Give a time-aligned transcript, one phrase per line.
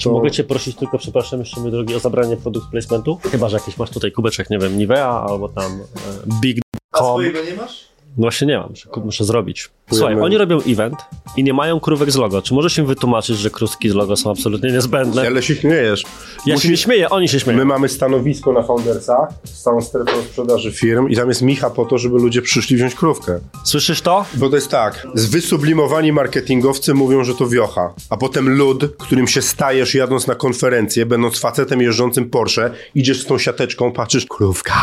[0.00, 3.18] Czy To- mogę cię prosić tylko, przepraszam, jeszcze mój drogi, o zabranie produkt placementu?
[3.30, 6.58] Chyba, że jakiś masz tutaj kubeczek, nie wiem, Nivea albo tam e, Big
[6.92, 7.88] A swojego nie masz?
[8.18, 8.72] No właśnie nie mam,
[9.04, 9.70] muszę, zrobić.
[9.92, 10.96] Słuchaj, oni robią event
[11.36, 12.42] i nie mają krówek z logo.
[12.42, 15.26] Czy możesz im wytłumaczyć, że krówki z logo są absolutnie niezbędne?
[15.26, 16.04] Ale się śmiejesz.
[16.46, 17.58] Ja się nie śmieję, oni się śmieją.
[17.58, 21.84] My mamy stanowisko na Foundersach z całą strefą sprzedaży firm i tam jest Micha po
[21.84, 23.38] to, żeby ludzie przyszli wziąć krówkę.
[23.64, 24.24] Słyszysz to?
[24.34, 29.42] Bo to jest tak, wysublimowani marketingowcy mówią, że to wiocha, a potem lud, którym się
[29.42, 34.74] stajesz jadąc na konferencję, będąc facetem jeżdżącym Porsche, idziesz z tą siateczką, patrzysz, krówka.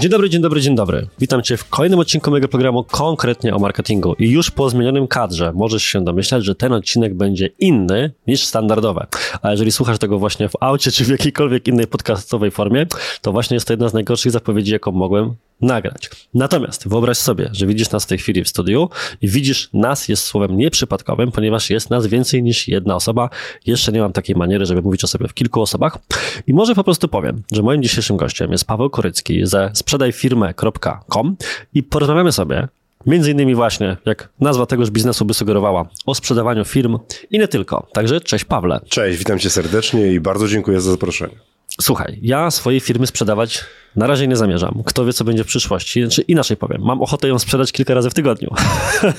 [0.00, 1.06] Dzień dobry, dzień dobry, dzień dobry.
[1.18, 4.14] Witam Cię w kolejnym odcinku mojego programu konkretnie o marketingu.
[4.18, 9.06] I już po zmienionym kadrze możesz się domyślać, że ten odcinek będzie inny niż standardowe.
[9.42, 12.86] A jeżeli słuchasz tego właśnie w aucie czy w jakiejkolwiek innej podcastowej formie,
[13.22, 16.10] to właśnie jest to jedna z najgorszych zapowiedzi, jaką mogłem nagrać.
[16.34, 18.88] Natomiast wyobraź sobie, że widzisz nas w tej chwili w studiu
[19.20, 23.30] i widzisz nas jest słowem nieprzypadkowym, ponieważ jest nas więcej niż jedna osoba.
[23.66, 25.98] Jeszcze nie mam takiej maniery, żeby mówić o sobie w kilku osobach.
[26.46, 31.36] I może po prostu powiem, że moim dzisiejszym gościem jest Paweł Korycki ze sprzedajfirmę.com
[31.74, 32.68] i porozmawiamy sobie
[33.06, 36.98] Między innymi właśnie, jak nazwa tegoż biznesu by sugerowała, o sprzedawaniu firm
[37.30, 37.86] i nie tylko.
[37.92, 38.80] Także cześć Pawle.
[38.88, 41.34] Cześć, witam cię serdecznie i bardzo dziękuję za zaproszenie.
[41.80, 43.64] Słuchaj, ja swojej firmy sprzedawać
[43.96, 44.82] na razie nie zamierzam.
[44.86, 46.02] Kto wie, co będzie w przyszłości.
[46.02, 48.54] Znaczy inaczej powiem, mam ochotę ją sprzedać kilka razy w tygodniu.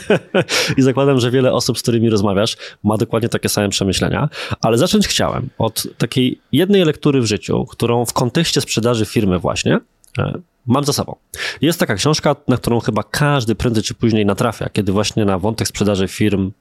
[0.77, 4.29] I zakładam, że wiele osób, z którymi rozmawiasz, ma dokładnie takie same przemyślenia.
[4.61, 9.79] Ale zacząć chciałem od takiej jednej lektury w życiu, którą w kontekście sprzedaży firmy właśnie
[10.17, 11.15] e, mam za sobą.
[11.61, 15.67] Jest taka książka, na którą chyba każdy prędzej czy później natrafia, kiedy właśnie na wątek
[15.67, 16.51] sprzedaży firm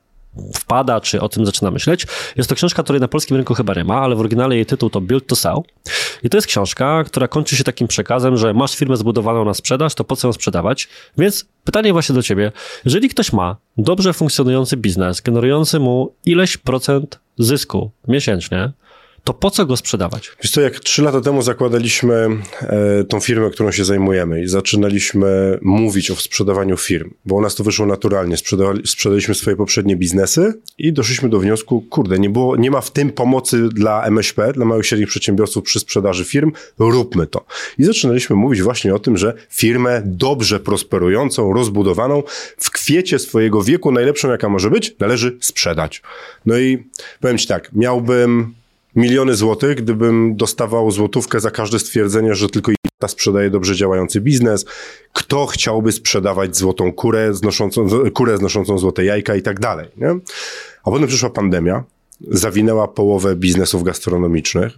[0.54, 2.06] wpada, czy o tym zaczyna myśleć.
[2.36, 4.90] Jest to książka, której na polskim rynku chyba nie ma, ale w oryginale jej tytuł
[4.90, 5.58] to Build to Sell.
[6.22, 9.94] I to jest książka, która kończy się takim przekazem, że masz firmę zbudowaną na sprzedaż,
[9.94, 10.88] to po co ją sprzedawać?
[11.18, 12.52] Więc pytanie właśnie do ciebie.
[12.84, 18.72] Jeżeli ktoś ma dobrze funkcjonujący biznes, generujący mu ileś procent zysku miesięcznie,
[19.28, 20.30] to po co go sprzedawać?
[20.42, 22.28] Wiesz co, jak trzy lata temu zakładaliśmy
[22.60, 27.54] e, tą firmę, którą się zajmujemy i zaczynaliśmy mówić o sprzedawaniu firm, bo u nas
[27.54, 28.36] to wyszło naturalnie.
[28.84, 33.10] Sprzedaliśmy swoje poprzednie biznesy i doszliśmy do wniosku, kurde, nie, było, nie ma w tym
[33.10, 37.44] pomocy dla MŚP, dla małych i średnich przedsiębiorców przy sprzedaży firm, róbmy to.
[37.78, 42.22] I zaczynaliśmy mówić właśnie o tym, że firmę dobrze prosperującą, rozbudowaną,
[42.58, 46.02] w kwiecie swojego wieku, najlepszą jaka może być, należy sprzedać.
[46.46, 46.84] No i
[47.20, 48.58] powiem ci tak, miałbym
[48.98, 54.64] miliony złotych, gdybym dostawał złotówkę za każde stwierdzenie, że tylko ta sprzedaje dobrze działający biznes.
[55.12, 59.88] Kto chciałby sprzedawać złotą kurę, znoszącą, kurę znoszącą złote jajka i tak dalej.
[59.96, 60.10] Nie?
[60.84, 61.84] A potem przyszła pandemia,
[62.20, 64.72] zawinęła połowę biznesów gastronomicznych,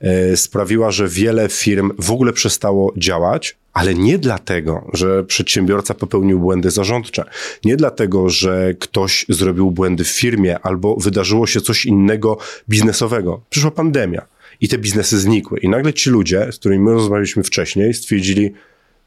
[0.00, 6.40] e, sprawiła, że wiele firm w ogóle przestało działać, ale nie dlatego, że przedsiębiorca popełnił
[6.40, 7.24] błędy zarządcze,
[7.64, 12.38] nie dlatego, że ktoś zrobił błędy w firmie albo wydarzyło się coś innego
[12.68, 13.40] biznesowego.
[13.50, 14.26] Przyszła pandemia
[14.60, 15.58] i te biznesy znikły.
[15.58, 18.52] I nagle ci ludzie, z którymi my rozmawialiśmy wcześniej, stwierdzili,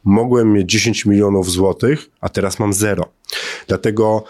[0.03, 3.11] mogłem mieć 10 milionów złotych, a teraz mam zero.
[3.67, 4.23] Dlatego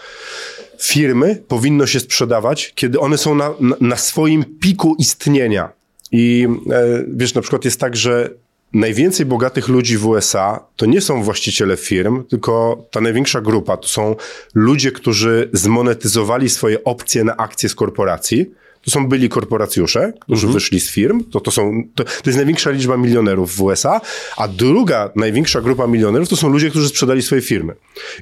[0.82, 3.50] firmy powinno się sprzedawać, kiedy one są na,
[3.80, 5.72] na, swoim piku istnienia.
[6.12, 8.30] I e, wiesz, na przykład jest tak, że
[8.72, 13.88] najwięcej bogatych ludzi w USA to nie są właściciele firm, tylko ta największa grupa to
[13.88, 14.16] są
[14.54, 18.46] ludzie, którzy zmonetyzowali swoje opcje na akcje z korporacji.
[18.84, 21.24] To są byli korporacjusze, którzy wyszli z firm.
[21.30, 24.00] To, to, są, to, to jest największa liczba milionerów w USA.
[24.36, 27.74] A druga największa grupa milionerów to są ludzie, którzy sprzedali swoje firmy.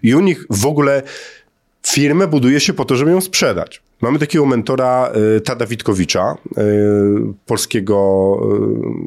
[0.03, 1.03] I u nich w ogóle
[1.91, 3.83] firmę buduje się po to, żeby ją sprzedać.
[4.01, 6.63] Mamy takiego mentora y, Tada Witkowicza, y,
[7.47, 8.41] polskiego,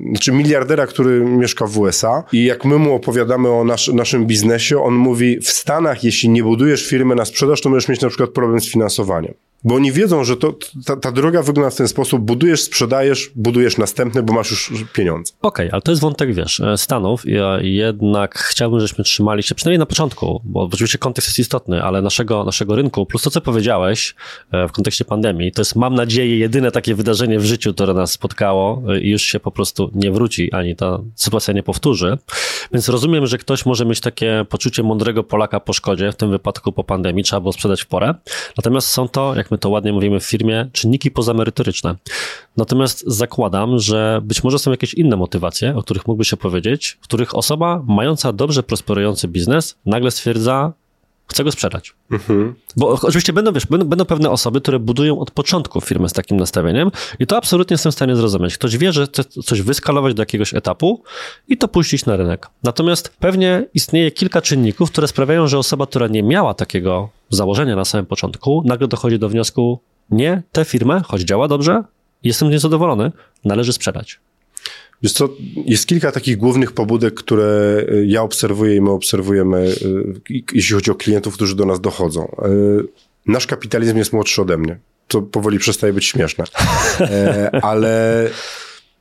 [0.05, 4.25] y, znaczy miliardera, który mieszka w USA i jak my mu opowiadamy o nasz, naszym
[4.25, 8.09] biznesie, on mówi w Stanach, jeśli nie budujesz firmy na sprzedaż, to możesz mieć na
[8.09, 9.33] przykład problem z finansowaniem.
[9.63, 10.53] Bo oni wiedzą, że to,
[10.85, 15.33] ta, ta droga wygląda w ten sposób, budujesz, sprzedajesz, budujesz następne, bo masz już pieniądze.
[15.41, 17.25] Okej, ale to jest wątek, wiesz, e, Stanów.
[17.25, 22.01] Ja jednak chciałbym, żebyśmy trzymali się, przynajmniej na początku, bo oczywiście kontekst jest istotny, ale
[22.01, 24.15] naszego, naszego rynku, plus to, co powiedziałeś
[24.51, 24.71] e, w
[25.07, 29.09] pandemii, to jest, mam nadzieję, jedyne takie wydarzenie w życiu, które nas spotkało e, i
[29.09, 32.17] już się po prostu nie wróci, ani ta sytuacja nie powtórzy.
[32.73, 36.71] Więc rozumiem, że ktoś może mieć takie poczucie mądrego Polaka po szkodzie, w tym wypadku
[36.71, 38.15] po pandemii, trzeba było sprzedać w porę.
[38.57, 41.95] Natomiast są to, jak my to ładnie mówimy w firmie, czynniki pozamerytoryczne.
[42.57, 47.03] Natomiast zakładam, że być może są jakieś inne motywacje, o których mógłby się powiedzieć, w
[47.03, 50.73] których osoba mająca dobrze prosperujący biznes nagle stwierdza,
[51.27, 51.93] Chcę go sprzedać.
[52.11, 52.55] Mhm.
[52.75, 56.37] Bo oczywiście będą, wiesz, będą, będą, pewne osoby, które budują od początku firmę z takim
[56.37, 58.57] nastawieniem i to absolutnie jestem w stanie zrozumieć.
[58.57, 61.03] Ktoś wie, że chce coś wyskalować do jakiegoś etapu
[61.47, 62.49] i to puścić na rynek.
[62.63, 67.85] Natomiast pewnie istnieje kilka czynników, które sprawiają, że osoba, która nie miała takiego założenia na
[67.85, 69.79] samym początku, nagle dochodzi do wniosku,
[70.09, 71.83] nie, tę firmę, choć działa dobrze,
[72.23, 73.11] jestem niezadowolony,
[73.45, 74.19] należy sprzedać.
[75.03, 75.29] Wiesz co,
[75.65, 79.75] jest kilka takich głównych pobudek, które y, ja obserwuję i my obserwujemy,
[80.29, 82.35] y, jeśli chodzi o klientów, którzy do nas dochodzą.
[82.45, 82.87] Y,
[83.25, 84.79] nasz kapitalizm jest młodszy ode mnie.
[85.07, 86.45] To powoli przestaje być śmieszne.
[86.99, 88.29] E, ale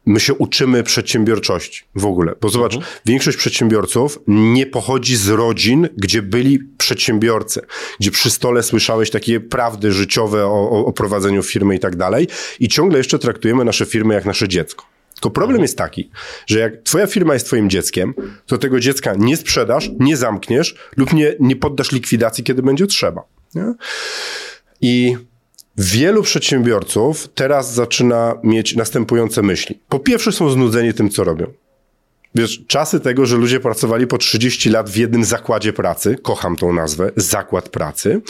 [0.06, 2.34] my się uczymy przedsiębiorczości w ogóle.
[2.40, 2.93] Bo zobacz, mhm.
[3.06, 7.60] większość przedsiębiorców nie pochodzi z rodzin, gdzie byli przedsiębiorcy,
[8.00, 12.28] gdzie przy stole słyszałeś takie prawdy życiowe o, o prowadzeniu firmy i tak dalej
[12.60, 14.91] i ciągle jeszcze traktujemy nasze firmy jak nasze dziecko.
[15.22, 16.10] Tylko problem jest taki,
[16.46, 18.14] że jak twoja firma jest twoim dzieckiem,
[18.46, 23.22] to tego dziecka nie sprzedasz, nie zamkniesz lub nie, nie poddasz likwidacji, kiedy będzie trzeba.
[23.54, 23.74] Nie?
[24.80, 25.16] I
[25.76, 29.80] wielu przedsiębiorców teraz zaczyna mieć następujące myśli.
[29.88, 31.46] Po pierwsze są znudzeni tym, co robią.
[32.34, 36.73] Wiesz, czasy tego, że ludzie pracowali po 30 lat w jednym zakładzie pracy, kocham tą
[36.73, 38.20] nazwę, zakład pracy,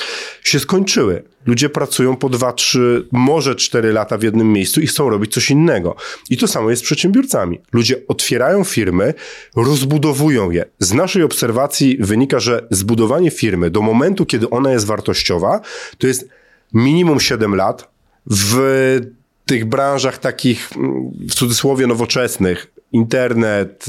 [0.44, 1.22] się skończyły.
[1.46, 5.50] Ludzie pracują po 2, 3, może 4 lata w jednym miejscu i chcą robić coś
[5.50, 5.96] innego.
[6.30, 7.60] I to samo jest z przedsiębiorcami.
[7.72, 9.14] Ludzie otwierają firmy,
[9.56, 10.64] rozbudowują je.
[10.78, 15.60] Z naszej obserwacji wynika, że zbudowanie firmy do momentu, kiedy ona jest wartościowa,
[15.98, 16.28] to jest
[16.74, 17.92] minimum 7 lat.
[18.30, 19.00] W
[19.46, 20.70] tych branżach takich,
[21.28, 23.86] w cudzysłowie, nowoczesnych, internet,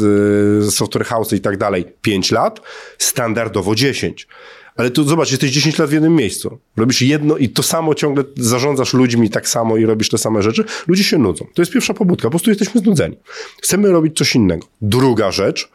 [0.68, 2.62] y, software house i tak dalej 5 lat,
[2.98, 4.28] standardowo 10.
[4.76, 6.60] Ale tu zobacz, jesteś 10 lat w jednym miejscu.
[6.78, 10.64] Robisz jedno i to samo ciągle zarządzasz ludźmi tak samo i robisz te same rzeczy.
[10.88, 11.46] Ludzie się nudzą.
[11.54, 12.24] To jest pierwsza pobudka.
[12.24, 13.18] Po prostu jesteśmy znudzeni.
[13.62, 14.68] Chcemy robić coś innego.
[14.82, 15.70] Druga rzecz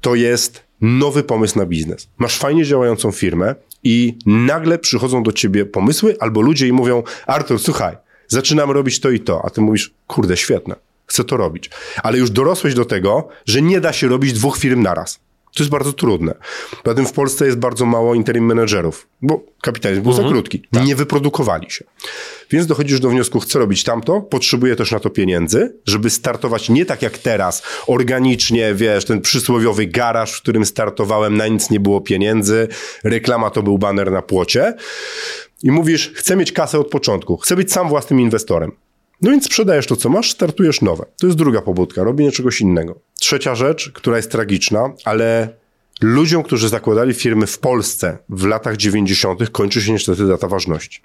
[0.00, 2.08] to jest nowy pomysł na biznes.
[2.18, 3.54] Masz fajnie działającą firmę
[3.84, 7.96] i nagle przychodzą do ciebie pomysły albo ludzie i mówią Artur, słuchaj,
[8.28, 9.42] zaczynam robić to i to.
[9.44, 11.70] A ty mówisz, kurde, świetne chcę to robić.
[12.02, 15.20] Ale już dorosłeś do tego, że nie da się robić dwóch firm naraz.
[15.54, 16.34] To jest bardzo trudne.
[16.82, 20.28] Poza tym w Polsce jest bardzo mało interim menedżerów, bo kapitalizm był mhm.
[20.28, 20.62] za krótki.
[20.70, 20.84] Tak.
[20.84, 21.84] Nie wyprodukowali się.
[22.50, 26.86] Więc dochodzisz do wniosku, chcę robić tamto, potrzebuję też na to pieniędzy, żeby startować nie
[26.86, 32.00] tak jak teraz, organicznie, wiesz, ten przysłowiowy garaż, w którym startowałem, na nic nie było
[32.00, 32.68] pieniędzy,
[33.04, 34.74] reklama to był baner na płocie.
[35.62, 38.72] I mówisz, chcę mieć kasę od początku, chcę być sam własnym inwestorem.
[39.22, 41.04] No więc sprzedajesz to, co masz, startujesz nowe.
[41.20, 43.00] To jest druga pobudka, robienie czegoś innego.
[43.20, 45.48] Trzecia rzecz, która jest tragiczna, ale
[46.00, 51.00] ludziom, którzy zakładali firmy w Polsce w latach 90., kończy się niestety data ważności.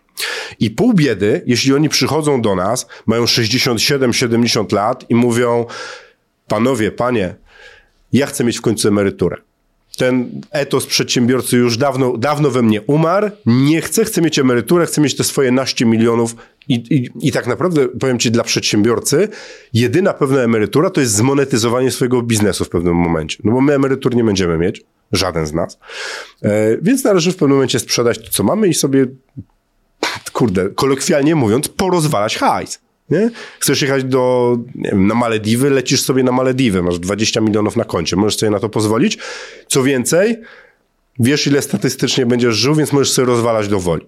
[0.60, 5.66] I pół biedy, jeśli oni przychodzą do nas, mają 67-70 lat i mówią:
[6.48, 7.36] Panowie, panie,
[8.13, 9.38] ja chcę mieć w końcu emeryturę
[9.98, 15.01] ten etos przedsiębiorcy już dawno, dawno we mnie umarł, nie chcę, chcę mieć emeryturę, chcę
[15.01, 16.36] mieć te swoje naście milionów
[16.68, 19.28] i, i, i tak naprawdę, powiem ci, dla przedsiębiorcy
[19.74, 23.38] jedyna pewna emerytura to jest zmonetyzowanie swojego biznesu w pewnym momencie.
[23.44, 24.81] No bo my emerytur nie będziemy mieć,
[25.12, 25.80] żaden z nas,
[26.42, 29.06] e, więc należy w pewnym momencie sprzedać to, co mamy i sobie,
[30.34, 32.82] kurde, kolokwialnie mówiąc, porozwalać hajs.
[33.09, 33.29] Nie?
[33.59, 38.15] Chcesz jechać do, wiem, na Malediwy, lecisz sobie na Malediwy, masz 20 milionów na koncie,
[38.15, 39.17] możesz sobie na to pozwolić.
[39.67, 40.38] Co więcej,
[41.19, 44.05] wiesz ile statystycznie będziesz żył, więc możesz sobie rozwalać do woli.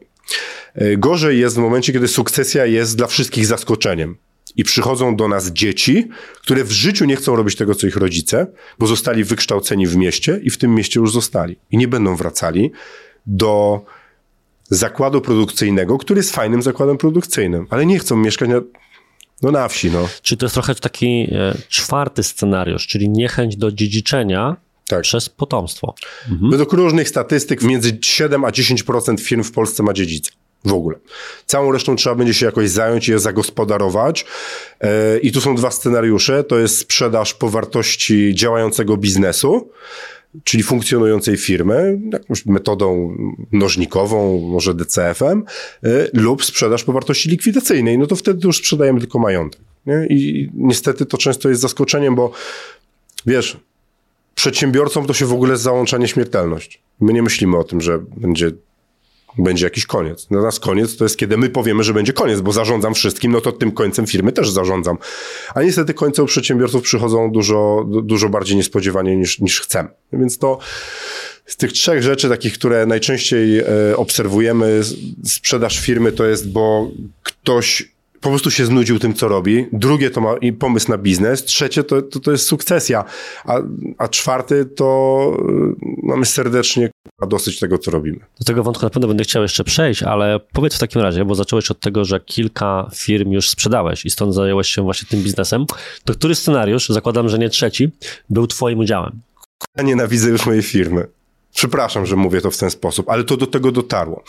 [0.75, 4.17] E, gorzej jest w momencie, kiedy sukcesja jest dla wszystkich zaskoczeniem.
[4.57, 6.07] I przychodzą do nas dzieci,
[6.41, 8.47] które w życiu nie chcą robić tego, co ich rodzice,
[8.79, 11.55] bo zostali wykształceni w mieście i w tym mieście już zostali.
[11.71, 12.71] I nie będą wracali
[13.25, 13.81] do
[14.69, 18.61] zakładu produkcyjnego, który jest fajnym zakładem produkcyjnym, ale nie chcą mieszkać na,
[19.41, 20.07] no na wsi, no.
[20.21, 24.55] Czyli to jest trochę taki e, czwarty scenariusz, czyli niechęć do dziedziczenia
[24.87, 25.01] tak.
[25.01, 25.95] przez potomstwo.
[26.31, 26.51] Mhm.
[26.51, 30.31] Według różnych statystyk między 7 a 10% firm w Polsce ma dziedzica.
[30.65, 30.97] W ogóle.
[31.45, 34.25] Całą resztą trzeba będzie się jakoś zająć i je zagospodarować.
[34.81, 36.43] E, I tu są dwa scenariusze.
[36.43, 39.69] To jest sprzedaż po wartości działającego biznesu,
[40.43, 43.17] czyli funkcjonującej firmy, jakąś metodą
[43.51, 45.43] nożnikową, może DCF-em,
[45.85, 49.61] y, lub sprzedaż po wartości likwidacyjnej, no to wtedy już sprzedajemy tylko majątek.
[49.85, 50.07] Nie?
[50.09, 52.31] I niestety to często jest zaskoczeniem, bo
[53.25, 53.57] wiesz,
[54.35, 56.81] przedsiębiorcom to się w ogóle załącza nieśmiertelność.
[56.99, 58.51] My nie myślimy o tym, że będzie
[59.37, 60.27] będzie jakiś koniec.
[60.31, 63.41] Dla nas koniec to jest, kiedy my powiemy, że będzie koniec, bo zarządzam wszystkim, no
[63.41, 64.97] to tym końcem firmy też zarządzam.
[65.55, 69.89] A niestety końce u przedsiębiorców przychodzą dużo, dużo bardziej niespodziewanie niż, niż chcemy.
[70.13, 70.59] Więc to
[71.45, 73.65] z tych trzech rzeczy, takich, które najczęściej e,
[73.97, 74.81] obserwujemy,
[75.23, 76.91] sprzedaż firmy to jest, bo
[77.23, 77.94] ktoś
[78.25, 79.65] po prostu się znudził tym, co robi.
[79.73, 81.43] Drugie to ma pomysł na biznes.
[81.43, 83.03] Trzecie to, to, to jest sukcesja.
[83.45, 83.57] A,
[83.97, 85.31] a czwarty to
[85.83, 86.89] y, mamy serdecznie
[87.27, 88.19] dosyć tego, co robimy.
[88.39, 91.35] Do tego wątku na pewno będę chciał jeszcze przejść, ale powiedz w takim razie, bo
[91.35, 95.65] zacząłeś od tego, że kilka firm już sprzedałeś i stąd zająłeś się właśnie tym biznesem.
[96.05, 97.89] To który scenariusz, zakładam, że nie trzeci,
[98.29, 99.21] był twoim udziałem?
[99.77, 101.07] Ja nienawidzę już mojej firmy.
[101.55, 104.23] Przepraszam, że mówię to w ten sposób, ale to do tego dotarło.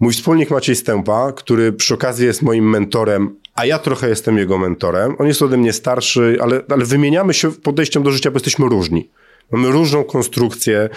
[0.00, 4.58] Mój wspólnik Maciej Stępa, który przy okazji jest moim mentorem, a ja trochę jestem jego
[4.58, 5.16] mentorem.
[5.18, 9.10] On jest ode mnie starszy, ale, ale wymieniamy się podejściem do życia, bo jesteśmy różni.
[9.50, 10.88] Mamy różną konstrukcję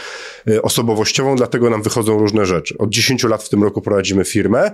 [0.49, 2.77] y, osobowościową, dlatego nam wychodzą różne rzeczy.
[2.77, 4.71] Od 10 lat w tym roku prowadzimy firmę.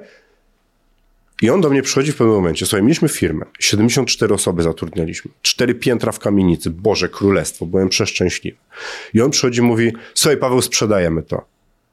[1.42, 2.66] I on do mnie przychodzi w pewnym momencie.
[2.66, 3.46] Słuchaj, mieliśmy firmę.
[3.60, 5.32] 74 osoby zatrudnialiśmy.
[5.42, 6.70] Cztery piętra w kamienicy.
[6.70, 7.66] Boże, królestwo.
[7.66, 8.58] Byłem przeszczęśliwy.
[9.14, 11.46] I on przychodzi i mówi, słuchaj, Paweł, sprzedajemy to.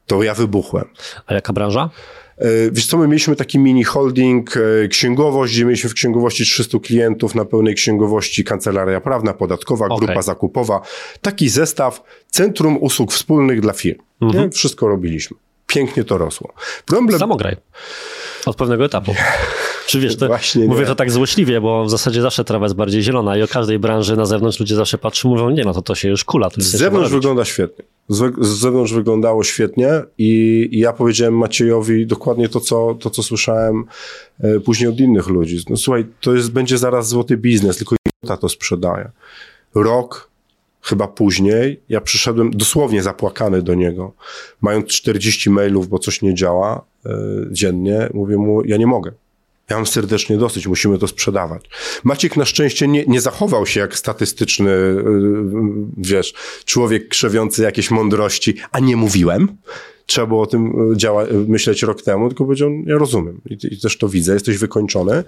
[0.07, 0.85] To ja wybuchłem.
[1.27, 1.91] A jaka branża?
[2.39, 6.79] E, wiesz co, my mieliśmy taki mini holding, e, księgowość, gdzie mieliśmy w księgowości 300
[6.79, 10.07] klientów, na pełnej księgowości kancelaria prawna, podakowa, okay.
[10.07, 10.81] grupa zakupowa.
[11.23, 13.99] Taki zestaw, centrum usług wspólnych dla firm.
[14.23, 14.51] Mhm.
[14.51, 15.37] Wszystko robiliśmy.
[15.67, 16.55] Pięknie to rosło.
[16.87, 17.19] Problem...
[17.19, 17.57] Samograj.
[18.49, 19.15] Od pewnego etapu.
[19.87, 20.87] Czy wiesz, to, Właśnie mówię nie.
[20.87, 24.17] to tak złośliwie, bo w zasadzie zawsze trawa jest bardziej zielona i o każdej branży
[24.17, 26.49] na zewnątrz ludzie zawsze patrzą mówią, nie no to to się już kula.
[26.57, 27.85] Z zewnątrz wygląda świetnie.
[28.09, 29.89] Z, z zewnątrz wyglądało świetnie
[30.19, 33.85] i, i, ja powiedziałem Maciejowi dokładnie to, co, to, co słyszałem
[34.41, 35.59] e, później od innych ludzi.
[35.71, 39.11] No słuchaj, to jest, będzie zaraz złoty biznes, tylko ta to sprzedaje.
[39.75, 40.28] Rok,
[40.89, 44.13] chyba później, ja przyszedłem dosłownie zapłakany do niego,
[44.61, 47.11] mając 40 mailów, bo coś nie działa e,
[47.51, 49.13] dziennie, mówię mu, ja nie mogę.
[49.71, 51.65] Ja mam serdecznie dosyć, musimy to sprzedawać.
[52.05, 55.05] Maciek na szczęście nie, nie zachował się jak statystyczny, y,
[55.97, 59.49] wiesz, człowiek krzewiący jakieś mądrości, a nie mówiłem.
[60.07, 63.81] Trzeba było o tym y, działa, myśleć rok temu, tylko powiedział, ja rozumiem i, i
[63.81, 65.25] też to widzę, jesteś wykończony.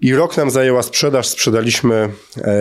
[0.00, 1.94] I rok nam zajęła sprzedaż, sprzedaliśmy
[2.36, 2.52] e,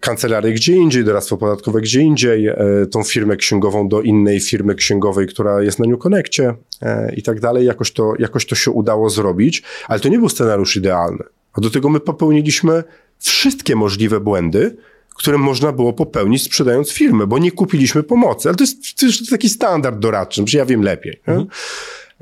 [0.00, 2.56] kancelarię gdzie indziej, doradztwo podatkowe gdzie indziej, e,
[2.90, 7.40] tą firmę księgową do innej firmy księgowej, która jest na New Connectie e, i tak
[7.40, 7.66] dalej.
[7.66, 11.24] Jakoś to, jakoś to się udało zrobić, ale to nie był scenariusz idealny.
[11.52, 12.84] A do tego my popełniliśmy
[13.18, 14.76] wszystkie możliwe błędy,
[15.16, 18.48] które można było popełnić sprzedając firmę, bo nie kupiliśmy pomocy.
[18.48, 21.20] Ale to jest, to jest taki standard doradczy, że ja wiem lepiej.
[21.26, 21.46] Mhm.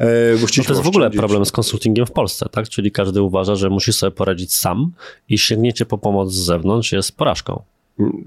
[0.00, 2.68] E, bo no to jest w ogóle problem z konsultingiem w Polsce, tak?
[2.68, 4.92] Czyli każdy uważa, że musi sobie poradzić sam
[5.28, 7.62] i sięgnięcie po pomoc z zewnątrz jest porażką.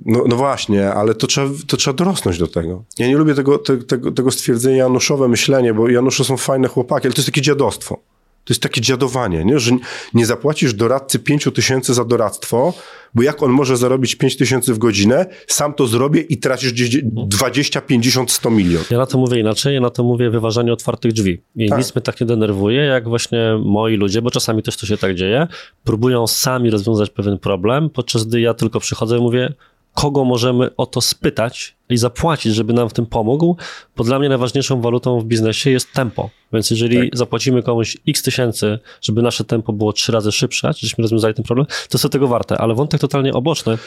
[0.06, 2.84] No, no właśnie, ale to trzeba, to trzeba dorosnąć do tego.
[2.98, 7.08] Ja nie lubię tego, te, tego, tego stwierdzenia Januszowe myślenie, bo Janusze są fajne chłopaki,
[7.08, 8.00] ale to jest takie dziadostwo.
[8.46, 9.60] To jest takie dziadowanie, nie?
[9.60, 9.72] że
[10.14, 12.74] nie zapłacisz doradcy 5 tysięcy za doradztwo,
[13.16, 16.74] bo jak on może zarobić 5 tysięcy w godzinę, sam to zrobię i tracisz
[17.04, 18.92] 20, 50, 100 milionów.
[18.92, 21.42] Ja na to mówię inaczej, ja na to mówię wyważanie otwartych drzwi.
[21.56, 21.78] I tak.
[21.78, 25.16] nic mnie tak nie denerwuje, jak właśnie moi ludzie, bo czasami też to się tak
[25.16, 25.48] dzieje,
[25.84, 29.54] próbują sami rozwiązać pewien problem, podczas gdy ja tylko przychodzę i mówię,
[29.94, 33.58] kogo możemy o to spytać i zapłacić, żeby nam w tym pomógł,
[33.98, 36.30] bo dla mnie najważniejszą walutą w biznesie jest tempo.
[36.54, 37.18] Więc jeżeli tak.
[37.18, 41.68] zapłacimy komuś x tysięcy, żeby nasze tempo było trzy razy szybsze, żebyśmy rozwiązali ten problem,
[41.68, 42.58] to jest to tego warte.
[42.58, 43.78] Ale wątek totalnie oboczny.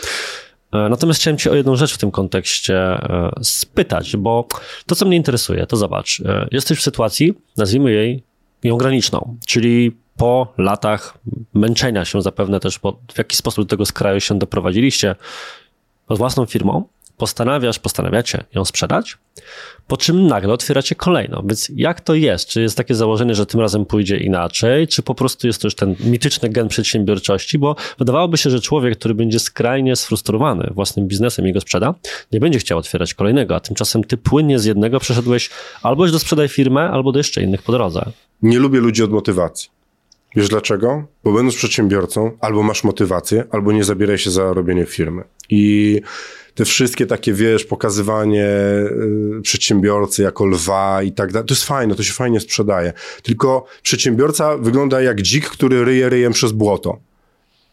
[0.72, 4.48] E, natomiast chciałem Cię o jedną rzecz w tym kontekście e, spytać, bo
[4.86, 8.22] to, co mnie interesuje, to zobacz, e, jesteś w sytuacji, nazwijmy jej
[8.64, 11.18] ją graniczną, czyli po latach
[11.54, 15.14] męczenia się zapewne też, bo w jaki sposób do tego skraju się doprowadziliście,
[16.14, 16.84] własną firmą,
[17.16, 19.18] postanawiasz, postanawiacie ją sprzedać,
[19.86, 21.42] po czym nagle otwieracie kolejną.
[21.46, 22.48] Więc jak to jest?
[22.48, 25.74] Czy jest takie założenie, że tym razem pójdzie inaczej, czy po prostu jest to już
[25.74, 27.58] ten mityczny gen przedsiębiorczości?
[27.58, 31.94] Bo wydawałoby się, że człowiek, który będzie skrajnie sfrustrowany własnym biznesem i go sprzeda,
[32.32, 35.50] nie będzie chciał otwierać kolejnego, a tymczasem ty płynnie z jednego przeszedłeś
[35.82, 38.04] albo już do sprzedaj firmę, albo do jeszcze innych po drodze.
[38.42, 39.75] Nie lubię ludzi od motywacji.
[40.36, 41.04] Wiesz dlaczego?
[41.24, 45.24] Bo będąc przedsiębiorcą, albo masz motywację, albo nie zabieraj się za robienie firmy.
[45.50, 46.00] I
[46.54, 48.46] te wszystkie takie, wiesz, pokazywanie
[49.38, 52.92] y, przedsiębiorcy jako lwa i tak dalej, to jest fajne, to się fajnie sprzedaje.
[53.22, 56.98] Tylko przedsiębiorca wygląda jak dzik, który ryje ryjem przez błoto.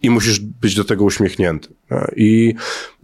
[0.01, 1.69] I musisz być do tego uśmiechnięty.
[2.15, 2.53] I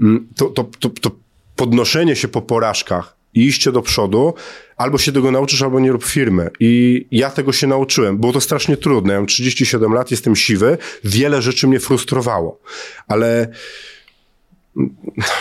[0.01, 1.11] mm, to, to, to, to
[1.55, 4.33] podnoszenie się po porażkach i iście do przodu,
[4.79, 6.49] albo się tego nauczysz, albo nie rób firmy.
[6.59, 8.17] I ja tego się nauczyłem.
[8.17, 9.13] Było to strasznie trudne.
[9.13, 12.61] Ja mam 37 lat, jestem siwy, wiele rzeczy mnie frustrowało.
[13.07, 13.47] Ale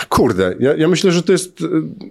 [0.09, 1.59] Kurde, ja, ja, myślę, że to jest.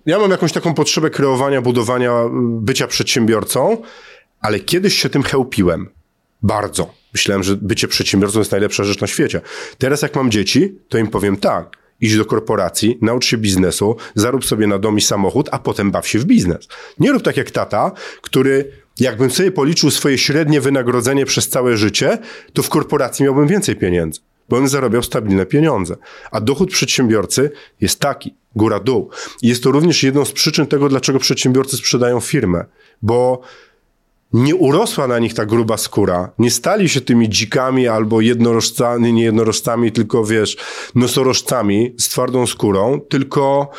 [0.05, 3.77] Ja mam jakąś taką potrzebę kreowania, budowania, bycia przedsiębiorcą,
[4.39, 5.89] ale kiedyś się tym chełpiłem.
[6.41, 6.93] Bardzo.
[7.13, 9.41] Myślałem, że bycie przedsiębiorcą jest najlepsza rzecz na świecie.
[9.77, 11.77] Teraz, jak mam dzieci, to im powiem tak.
[12.01, 16.07] Idź do korporacji, naucz się biznesu, zarób sobie na dom i samochód, a potem baw
[16.07, 16.67] się w biznes.
[16.99, 22.17] Nie rób tak jak tata, który Jakbym sobie policzył swoje średnie wynagrodzenie przez całe życie,
[22.53, 25.95] to w korporacji miałbym więcej pieniędzy, bo bym zarabiał stabilne pieniądze.
[26.31, 27.51] A dochód przedsiębiorcy
[27.81, 29.09] jest taki, góra-dół.
[29.41, 32.65] I jest to również jedną z przyczyn tego, dlaczego przedsiębiorcy sprzedają firmę,
[33.01, 33.41] bo
[34.33, 39.23] nie urosła na nich ta gruba skóra, nie stali się tymi dzikami albo jednorożcami, nie
[39.23, 40.57] jednorożcami, tylko wiesz,
[40.95, 43.69] nosorożcami z twardą skórą, tylko,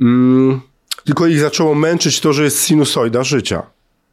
[0.00, 0.60] mm,
[1.04, 3.62] tylko ich zaczęło męczyć to, że jest sinusoida życia.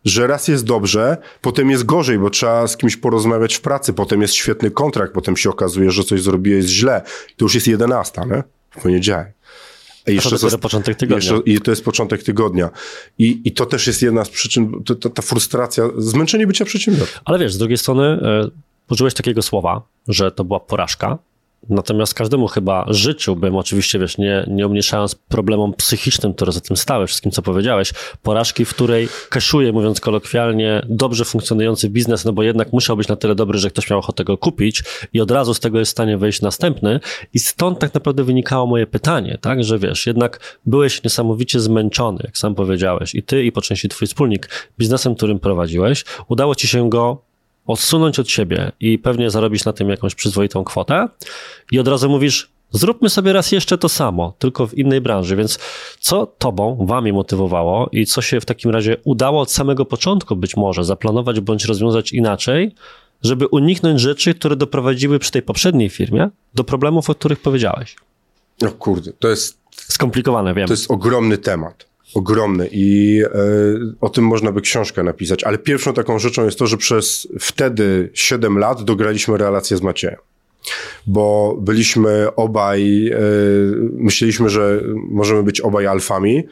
[0.05, 4.21] Że raz jest dobrze, potem jest gorzej, bo trzeba z kimś porozmawiać w pracy, potem
[4.21, 7.01] jest świetny kontrakt, potem się okazuje, że coś zrobiłeś źle.
[7.37, 8.43] To już jest jedenasta, nie?
[8.69, 9.34] W poniedziałek.
[10.07, 11.15] A jeszcze to dopiero początek tygodnia.
[11.15, 12.69] Jeszcze, I to jest początek tygodnia.
[13.17, 17.19] I, I to też jest jedna z przyczyn, to, to, ta frustracja, zmęczenie bycia przedsiębiorcą.
[17.25, 18.51] Ale wiesz, z drugiej strony y,
[18.89, 21.17] użyłeś takiego słowa, że to była porażka,
[21.69, 27.07] Natomiast każdemu chyba życzyłbym, oczywiście wiesz, nie, nie umniejszając problemom psychicznym, które za tym stały,
[27.07, 27.93] wszystkim co powiedziałeś,
[28.23, 33.15] porażki, w której kaszuje, mówiąc kolokwialnie, dobrze funkcjonujący biznes, no bo jednak musiał być na
[33.15, 35.91] tyle dobry, że ktoś miał ochotę go kupić i od razu z tego jest w
[35.91, 36.99] stanie wejść następny.
[37.33, 42.37] I stąd tak naprawdę wynikało moje pytanie, tak, że wiesz, jednak byłeś niesamowicie zmęczony, jak
[42.37, 46.05] sam powiedziałeś, i ty, i po części twój wspólnik, biznesem, którym prowadziłeś.
[46.27, 47.24] Udało ci się go
[47.65, 51.07] odsunąć od siebie i pewnie zarobić na tym jakąś przyzwoitą kwotę
[51.71, 55.35] i od razu mówisz, zróbmy sobie raz jeszcze to samo, tylko w innej branży.
[55.35, 55.59] Więc
[55.99, 60.57] co tobą, wami motywowało i co się w takim razie udało od samego początku być
[60.57, 62.75] może zaplanować bądź rozwiązać inaczej,
[63.21, 67.95] żeby uniknąć rzeczy, które doprowadziły przy tej poprzedniej firmie do problemów, o których powiedziałeś?
[68.61, 69.65] No kurde, to jest...
[69.71, 70.67] Skomplikowane, wiem.
[70.67, 73.29] To jest ogromny temat ogromny i e,
[74.01, 78.09] o tym można by książkę napisać, ale pierwszą taką rzeczą jest to, że przez wtedy
[78.13, 80.19] 7 lat dograliśmy relację z Maciejem.
[81.07, 83.19] Bo byliśmy obaj, e,
[83.93, 86.43] myśleliśmy, że możemy być obaj alfami.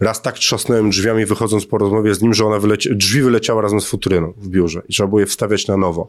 [0.00, 3.80] Raz tak trzasnąłem drzwiami wychodząc po rozmowie z nim, że ona wyleci- drzwi wyleciały razem
[3.80, 6.08] z futryną w biurze i trzeba było je wstawiać na nowo.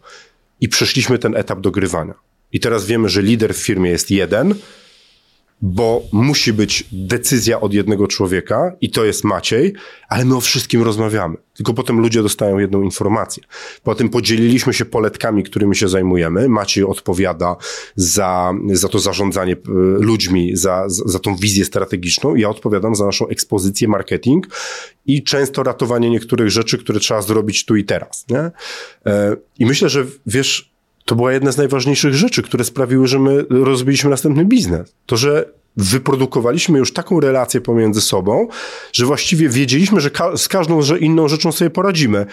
[0.61, 2.13] I przeszliśmy ten etap dogrywania.
[2.53, 4.55] I teraz wiemy, że lider w firmie jest jeden,
[5.61, 9.73] bo musi być decyzja od jednego człowieka i to jest Maciej,
[10.09, 11.37] ale my o wszystkim rozmawiamy.
[11.53, 13.43] Tylko potem ludzie dostają jedną informację.
[13.83, 16.49] Potem podzieliliśmy się poletkami, którymi się zajmujemy.
[16.49, 17.55] Maciej odpowiada
[17.95, 19.57] za, za to zarządzanie e,
[19.99, 22.35] ludźmi, za, za tą wizję strategiczną.
[22.35, 24.47] Ja odpowiadam za naszą ekspozycję, marketing
[25.05, 28.25] i często ratowanie niektórych rzeczy, które trzeba zrobić tu i teraz.
[28.29, 28.51] Nie?
[29.05, 30.78] E, I myślę, że wiesz,
[31.09, 34.93] to była jedna z najważniejszych rzeczy, które sprawiły, że my rozbiliśmy następny biznes.
[35.05, 38.47] To, że wyprodukowaliśmy już taką relację pomiędzy sobą,
[38.93, 42.25] że właściwie wiedzieliśmy, że ka z każdą że inną rzeczą sobie poradzimy,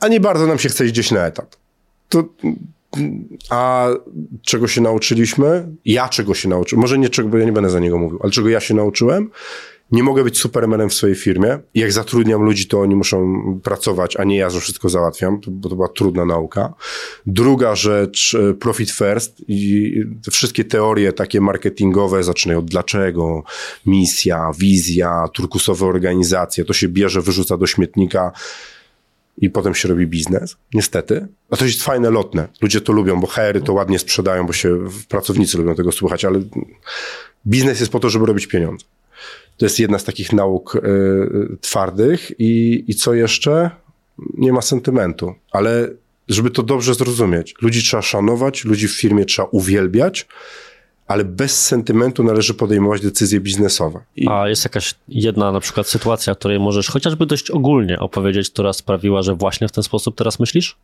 [0.00, 1.58] a nie bardzo nam się chce iść gdzieś na etat.
[2.08, 2.24] To,
[3.50, 3.88] a
[4.42, 5.68] czego się nauczyliśmy?
[5.84, 6.80] Ja czego się nauczyłem?
[6.80, 9.30] Może nie czego, bo ja nie będę za niego mówił, ale czego ja się nauczyłem?
[9.92, 11.58] Nie mogę być supermanem w swojej firmie.
[11.74, 15.76] Jak zatrudniam ludzi, to oni muszą pracować, a nie ja, że wszystko załatwiam, bo to
[15.76, 16.74] była trudna nauka.
[17.26, 19.94] Druga rzecz, e, profit first i
[20.30, 23.42] wszystkie teorie takie marketingowe zaczynają od dlaczego,
[23.86, 28.32] misja, wizja, turkusowe organizacje, to się bierze, wyrzuca do śmietnika
[29.38, 31.26] i potem się robi biznes, niestety.
[31.50, 32.48] A to jest fajne, lotne.
[32.62, 36.40] Ludzie to lubią, bo HR to ładnie sprzedają, bo się pracownicy lubią tego słuchać, ale
[37.46, 38.84] biznes jest po to, żeby robić pieniądze.
[39.58, 43.70] To jest jedna z takich nauk y, twardych i, i co jeszcze?
[44.34, 45.88] Nie ma sentymentu, ale
[46.28, 50.26] żeby to dobrze zrozumieć, ludzi trzeba szanować, ludzi w firmie trzeba uwielbiać,
[51.06, 54.00] ale bez sentymentu należy podejmować decyzje biznesowe.
[54.16, 54.28] I...
[54.30, 59.22] A jest jakaś jedna na przykład sytuacja, której możesz chociażby dość ogólnie opowiedzieć, która sprawiła,
[59.22, 60.76] że właśnie w ten sposób teraz myślisz?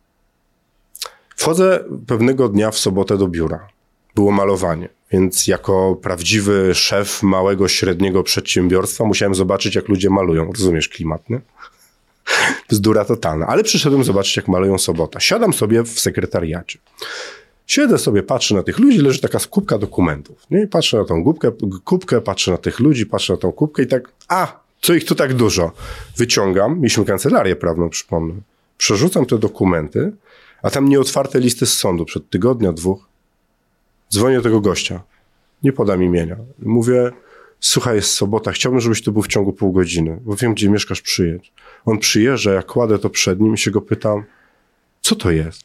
[1.35, 3.67] Wchodzę pewnego dnia w sobotę do biura.
[4.15, 4.89] Było malowanie.
[5.11, 10.51] Więc jako prawdziwy szef małego, średniego przedsiębiorstwa musiałem zobaczyć, jak ludzie malują.
[10.51, 11.41] Rozumiesz klimat, nie?
[12.69, 13.47] Bzdura totalna.
[13.47, 15.19] Ale przyszedłem zobaczyć, jak malują sobota.
[15.19, 16.79] Siadam sobie w sekretariacie.
[17.67, 20.45] Siedzę sobie, patrzę na tych ludzi, leży taka kubka dokumentów.
[20.51, 20.67] Nie?
[20.67, 21.51] Patrzę na tą kubkę,
[21.83, 25.15] kubkę, patrzę na tych ludzi, patrzę na tą kubkę i tak, a, co ich tu
[25.15, 25.71] tak dużo?
[26.17, 28.33] Wyciągam, mieliśmy kancelarię prawną, przypomnę.
[28.77, 30.11] Przerzucam te dokumenty,
[30.63, 33.07] a tam nieotwarte listy z sądu przed tygodnia, dwóch.
[34.13, 35.03] Dzwonię do tego gościa.
[35.63, 36.37] Nie podam imienia.
[36.59, 37.11] Mówię,
[37.59, 41.01] słuchaj, jest sobota, chciałbym, żebyś tu był w ciągu pół godziny, bo wiem, gdzie mieszkasz,
[41.01, 41.53] przyjedź.
[41.85, 44.23] On przyjeżdża, ja kładę to przed nim i się go pytam,
[45.01, 45.61] co to jest?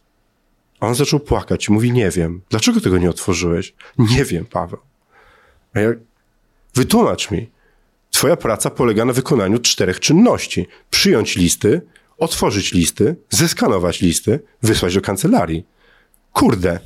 [0.81, 2.43] A on zaczął płakać mówi, nie wiem.
[2.51, 3.75] Dlaczego tego nie otworzyłeś?
[3.99, 4.81] Nie wiem, Paweł.
[5.75, 5.91] A ja,
[6.75, 7.51] wytłumacz mi.
[8.11, 10.67] Twoja praca polega na wykonaniu czterech czynności.
[10.91, 11.81] Przyjąć listy,
[12.19, 15.67] otworzyć listy, zeskanować listy, wysłać do kancelarii.
[16.33, 16.81] Kurde,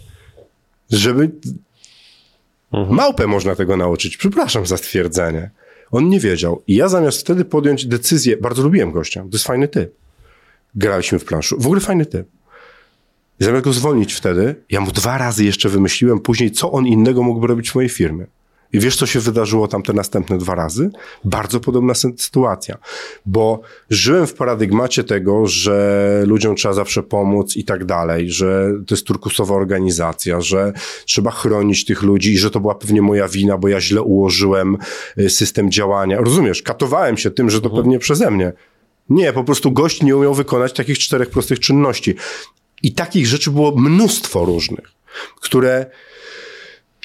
[0.90, 1.30] żeby...
[2.72, 2.96] Mhm.
[2.96, 4.16] Małpę można tego nauczyć.
[4.16, 5.50] Przepraszam za stwierdzenie.
[5.90, 6.62] On nie wiedział.
[6.66, 9.94] I ja zamiast wtedy podjąć decyzję, bardzo lubiłem gościa, to jest fajny typ.
[10.74, 11.60] graliśmy w planszu.
[11.60, 12.26] W ogóle fajny typ.
[13.38, 17.46] Zamiast go zwolnić wtedy, ja mu dwa razy jeszcze wymyśliłem później, co on innego mógłby
[17.46, 18.26] robić w mojej firmie.
[18.74, 20.90] I wiesz, co się wydarzyło tam te następne dwa razy?
[21.24, 22.78] Bardzo podobna sytuacja,
[23.26, 23.60] bo
[23.90, 29.06] żyłem w paradygmacie tego, że ludziom trzeba zawsze pomóc i tak dalej, że to jest
[29.06, 30.72] turkusowa organizacja, że
[31.06, 34.76] trzeba chronić tych ludzi i że to była pewnie moja wina, bo ja źle ułożyłem
[35.18, 36.18] y, system działania.
[36.18, 37.82] Rozumiesz, katowałem się tym, że to mhm.
[37.82, 38.52] pewnie przeze mnie.
[39.08, 42.14] Nie, po prostu gość nie umiał wykonać takich czterech prostych czynności.
[42.82, 44.92] I takich rzeczy było mnóstwo różnych,
[45.40, 45.86] które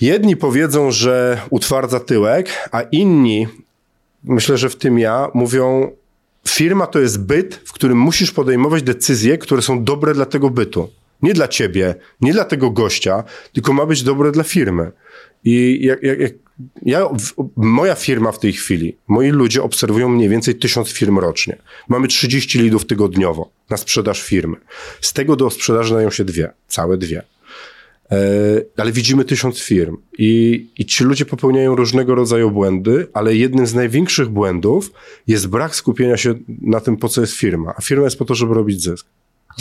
[0.01, 3.47] jedni powiedzą, że utwardza tyłek, a inni,
[4.23, 5.91] myślę, że w tym ja, mówią,
[6.47, 10.89] firma to jest byt, w którym musisz podejmować decyzje, które są dobre dla tego bytu.
[11.21, 14.91] Nie dla ciebie, nie dla tego gościa, tylko ma być dobre dla firmy.
[15.43, 16.33] I jak, jak, jak
[16.85, 17.09] ja,
[17.55, 21.57] moja firma w tej chwili, moi ludzie obserwują mniej więcej tysiąc firm rocznie.
[21.87, 24.57] Mamy 30 lidów tygodniowo na sprzedaż firmy.
[25.01, 27.23] Z tego do sprzedaży dają się dwie, całe dwie.
[28.11, 28.15] E,
[28.77, 33.73] ale widzimy tysiąc firm i, i ci ludzie popełniają różnego rodzaju błędy, ale jednym z
[33.73, 34.91] największych błędów
[35.27, 37.73] jest brak skupienia się na tym, po co jest firma.
[37.77, 39.07] A firma jest po to, żeby robić zysk.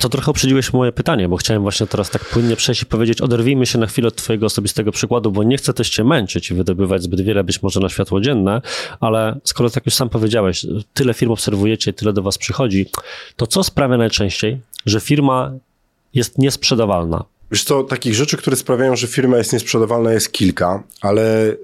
[0.00, 3.66] To trochę uprzedziłeś moje pytanie, bo chciałem właśnie teraz tak płynnie przejść i powiedzieć, oderwijmy
[3.66, 7.02] się na chwilę od twojego osobistego przykładu, bo nie chcę też cię męczyć i wydobywać
[7.02, 8.62] zbyt wiele być może na światło dzienne,
[9.00, 12.86] ale skoro tak już sam powiedziałeś, tyle firm obserwujecie, tyle do was przychodzi,
[13.36, 15.52] to co sprawia najczęściej, że firma
[16.14, 17.24] jest niesprzedawalna?
[17.50, 21.56] Wiesz co, takich rzeczy, które sprawiają, że firma jest niesprzedawalna jest kilka, ale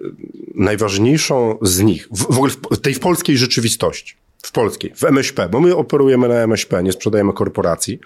[0.55, 5.49] najważniejszą z nich, w, w ogóle w tej w polskiej rzeczywistości, w polskiej, w MŚP,
[5.49, 8.01] bo my operujemy na MŚP, nie sprzedajemy korporacji.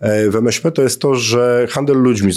[0.00, 2.32] E, w MŚP to jest to, że handel ludźmi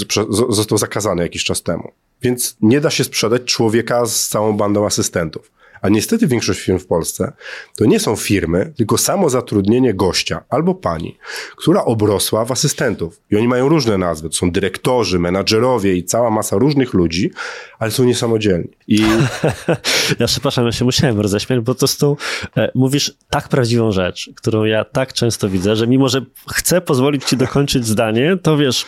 [0.50, 1.92] został zakazany jakiś czas temu.
[2.22, 5.52] Więc nie da się sprzedać człowieka z całą bandą asystentów.
[5.82, 7.34] A niestety większość firm w Polsce
[7.78, 11.18] to nie są firmy, tylko samo zatrudnienie gościa albo pani,
[11.56, 13.22] która obrosła w asystentów.
[13.32, 14.30] I oni mają różne nazwy.
[14.30, 17.32] To są dyrektorzy, menadżerowie i cała masa różnych ludzi,
[17.80, 18.70] ale są niesamodzielni.
[18.88, 19.02] I...
[20.20, 22.18] ja przepraszam, ja się musiałem roześmiać, bo to prostu
[22.58, 27.24] e, mówisz tak prawdziwą rzecz, którą ja tak często widzę, że mimo, że chcę pozwolić
[27.24, 28.86] ci dokończyć zdanie, to wiesz,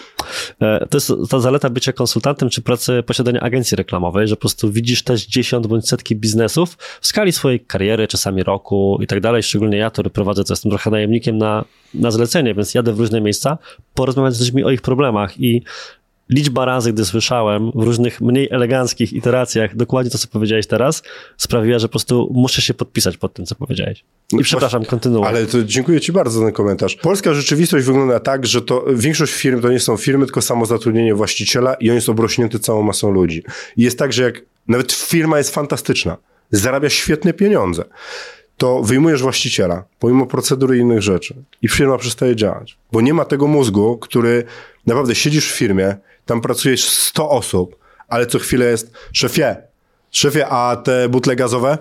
[0.62, 4.72] e, to jest ta zaleta bycia konsultantem czy pracy, posiadania agencji reklamowej, że po prostu
[4.72, 9.44] widzisz też dziesiąt bądź setki biznesów, w skali swojej kariery, czasami roku i tak dalej.
[9.44, 13.22] Szczególnie ja, który prowadzę, to jestem trochę najemnikiem na, na zlecenie, więc jadę w różne
[13.22, 13.58] miejsca,
[13.94, 15.64] porozmawiać z ludźmi o ich problemach i
[16.32, 21.04] liczba razy, gdy słyszałem w różnych mniej eleganckich iteracjach dokładnie to, co powiedziałeś teraz,
[21.38, 24.04] sprawiła, że po prostu muszę się podpisać pod tym, co powiedziałeś.
[24.34, 25.28] I no, przepraszam, kontynuuję.
[25.28, 26.96] Ale to dziękuję Ci bardzo za ten komentarz.
[26.96, 31.16] Polska rzeczywistość wygląda tak, że to większość firm to nie są firmy, tylko samo zatrudnienie
[31.16, 33.44] właściciela i on jest obrośnięty całą masą ludzi.
[33.78, 36.18] I jest tak, że jak nawet firma jest fantastyczna,
[36.52, 37.84] zarabia świetne pieniądze,
[38.58, 42.78] to wyjmujesz właściciela, pomimo procedury i innych rzeczy, i firma przestaje działać.
[42.92, 44.44] Bo nie ma tego mózgu, który
[44.88, 47.76] naprawdę siedzisz w firmie, tam pracujesz 100 osób,
[48.08, 49.56] ale co chwilę jest szefie,
[50.12, 51.78] szefie, a te butle gazowe?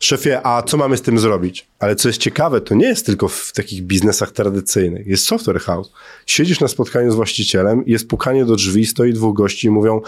[0.00, 1.66] Szefie, a co mamy z tym zrobić?
[1.78, 5.06] Ale co jest ciekawe, to nie jest tylko w takich biznesach tradycyjnych.
[5.06, 5.92] Jest software house.
[6.26, 10.00] Siedzisz na spotkaniu z właścicielem, jest pukanie do drzwi, stoi dwóch gości i mówią,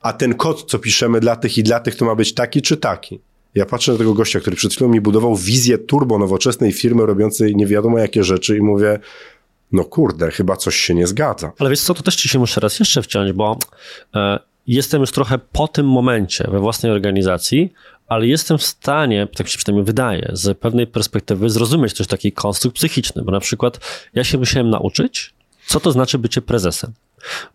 [0.00, 2.76] a ten kod, co piszemy dla tych i dla tych, to ma być taki czy
[2.76, 3.20] taki.
[3.54, 7.56] Ja patrzę na tego gościa, który przed chwilą mi budował wizję turbo nowoczesnej firmy robiącej
[7.56, 8.98] nie wiadomo jakie rzeczy i mówię,
[9.72, 11.52] no kurde, chyba coś się nie zgadza.
[11.58, 13.58] Ale wiesz co, to też ci się muszę raz jeszcze wciąć, bo
[14.14, 17.72] e, jestem już trochę po tym momencie we własnej organizacji,
[18.08, 22.76] ale jestem w stanie, tak się przynajmniej wydaje, z pewnej perspektywy zrozumieć też taki konstrukt
[22.76, 23.80] psychiczny, bo na przykład
[24.14, 25.34] ja się musiałem nauczyć,
[25.66, 26.92] co to znaczy bycie prezesem.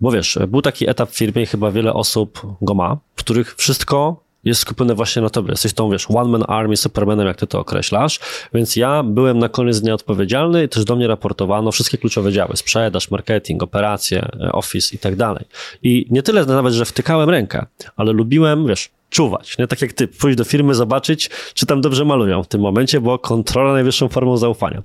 [0.02, 4.24] Bo wiesz, był taki etap w firmie chyba wiele osób go ma, w których wszystko
[4.44, 5.52] jest skupione właśnie na tobie.
[5.52, 8.20] Jesteś tą, wiesz, one-man army, supermanem, jak ty to określasz,
[8.54, 12.58] więc ja byłem na koniec dnia odpowiedzialny i też do mnie raportowano wszystkie kluczowe działy,
[12.58, 15.46] sprzedaż, marketing, operacje, e, office i tak dalej.
[15.84, 19.58] I nie tyle nawet, że wtykałem rękę, ale lubiłem, wiesz, czuwać.
[19.58, 19.68] Nie?
[19.68, 23.20] Tak jak ty, pójść do firmy, zobaczyć, czy tam dobrze malują w tym momencie, bo
[23.20, 24.84] kontrola najwyższą formą zaufania.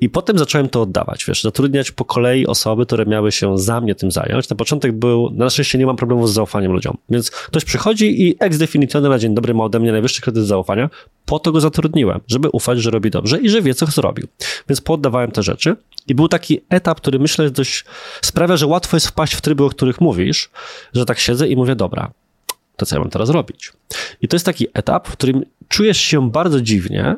[0.00, 3.94] I potem zacząłem to oddawać, wiesz, zatrudniać po kolei osoby, które miały się za mnie
[3.94, 4.48] tym zająć.
[4.48, 8.36] Na początek był, na szczęście nie mam problemu z zaufaniem ludziom, więc ktoś przychodzi i
[8.40, 10.90] ex definitiony na dzień dobry ma ode mnie najwyższy kredyt zaufania,
[11.26, 14.26] po to go zatrudniłem, żeby ufać, że robi dobrze i że wie, co zrobił.
[14.68, 15.76] Więc poddawałem te rzeczy
[16.08, 17.84] i był taki etap, który myślę dość
[18.22, 20.50] sprawia, że łatwo jest wpaść w tryby, o których mówisz,
[20.94, 22.10] że tak siedzę i mówię, dobra,
[22.82, 23.72] to co ja mam teraz robić?
[24.20, 27.16] I to jest taki etap, w którym czujesz się bardzo dziwnie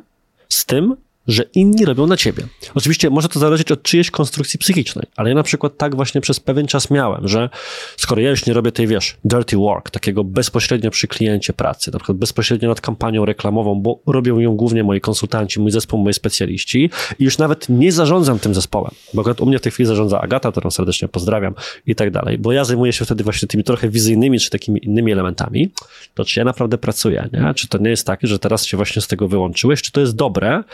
[0.48, 0.96] z tym,
[1.28, 2.42] że inni robią na ciebie.
[2.74, 6.40] Oczywiście może to zależeć od czyjejś konstrukcji psychicznej, ale ja na przykład tak właśnie przez
[6.40, 7.50] pewien czas miałem, że
[7.96, 11.98] skoro ja już nie robię tej, wiesz, dirty work, takiego bezpośrednio przy kliencie pracy, na
[11.98, 16.90] przykład bezpośrednio nad kampanią reklamową, bo robią ją głównie moi konsultanci, mój zespół, moi specjaliści
[17.18, 20.20] i już nawet nie zarządzam tym zespołem, bo akurat u mnie w tej chwili zarządza
[20.20, 21.54] Agata, którą serdecznie pozdrawiam
[21.86, 25.12] i tak dalej, bo ja zajmuję się wtedy właśnie tymi trochę wizyjnymi czy takimi innymi
[25.12, 25.72] elementami,
[26.14, 27.54] to czy ja naprawdę pracuję, nie?
[27.54, 30.16] Czy to nie jest tak, że teraz się właśnie z tego wyłączyłeś, czy to jest
[30.16, 30.64] dobre,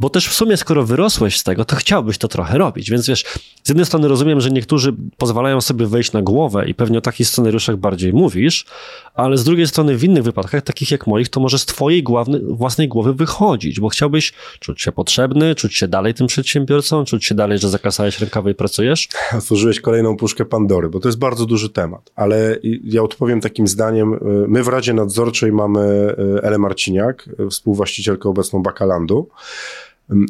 [0.00, 2.90] bo też w sumie, skoro wyrosłeś z tego, to chciałbyś to trochę robić.
[2.90, 3.24] Więc wiesz,
[3.62, 7.28] z jednej strony rozumiem, że niektórzy pozwalają sobie wejść na głowę i pewnie o takich
[7.28, 8.66] scenariuszach bardziej mówisz,
[9.14, 12.04] ale z drugiej strony w innych wypadkach, takich jak moich, to może z twojej
[12.42, 17.34] własnej głowy wychodzić, bo chciałbyś czuć się potrzebny, czuć się dalej tym przedsiębiorcą, czuć się
[17.34, 19.08] dalej, że zakasałeś rękawy i pracujesz.
[19.38, 24.18] Otworzyłeś kolejną puszkę Pandory, bo to jest bardzo duży temat, ale ja odpowiem takim zdaniem.
[24.48, 29.28] My w Radzie Nadzorczej mamy e, Ele Marciniak, e, współwłaścicielkę obecną Bakalandu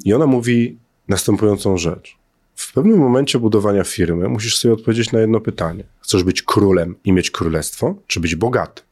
[0.05, 2.17] i ona mówi następującą rzecz.
[2.55, 5.85] W pewnym momencie budowania firmy musisz sobie odpowiedzieć na jedno pytanie.
[6.01, 8.83] Chcesz być królem i mieć królestwo, czy być bogaty?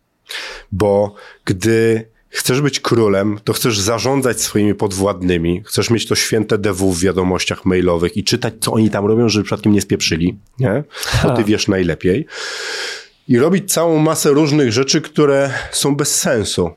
[0.73, 6.93] Bo gdy chcesz być królem, to chcesz zarządzać swoimi podwładnymi, chcesz mieć to święte DW
[6.93, 10.85] w wiadomościach mailowych i czytać, co oni tam robią, żeby przypadkiem nie spieprzyli, nie?
[11.23, 12.27] To ty wiesz najlepiej.
[13.29, 16.71] I robić całą masę różnych rzeczy, które są bez sensu,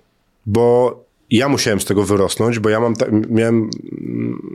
[0.45, 3.69] bo ja musiałem z tego wyrosnąć, bo ja mam ta, miałem,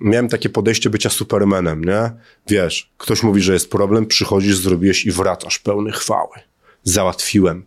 [0.03, 2.11] miałem takie podejście bycia supermanem, nie?
[2.49, 6.35] Wiesz, ktoś mówi, że jest problem, przychodzisz, zrobiłeś i wracasz pełny chwały.
[6.83, 7.65] Załatwiłem.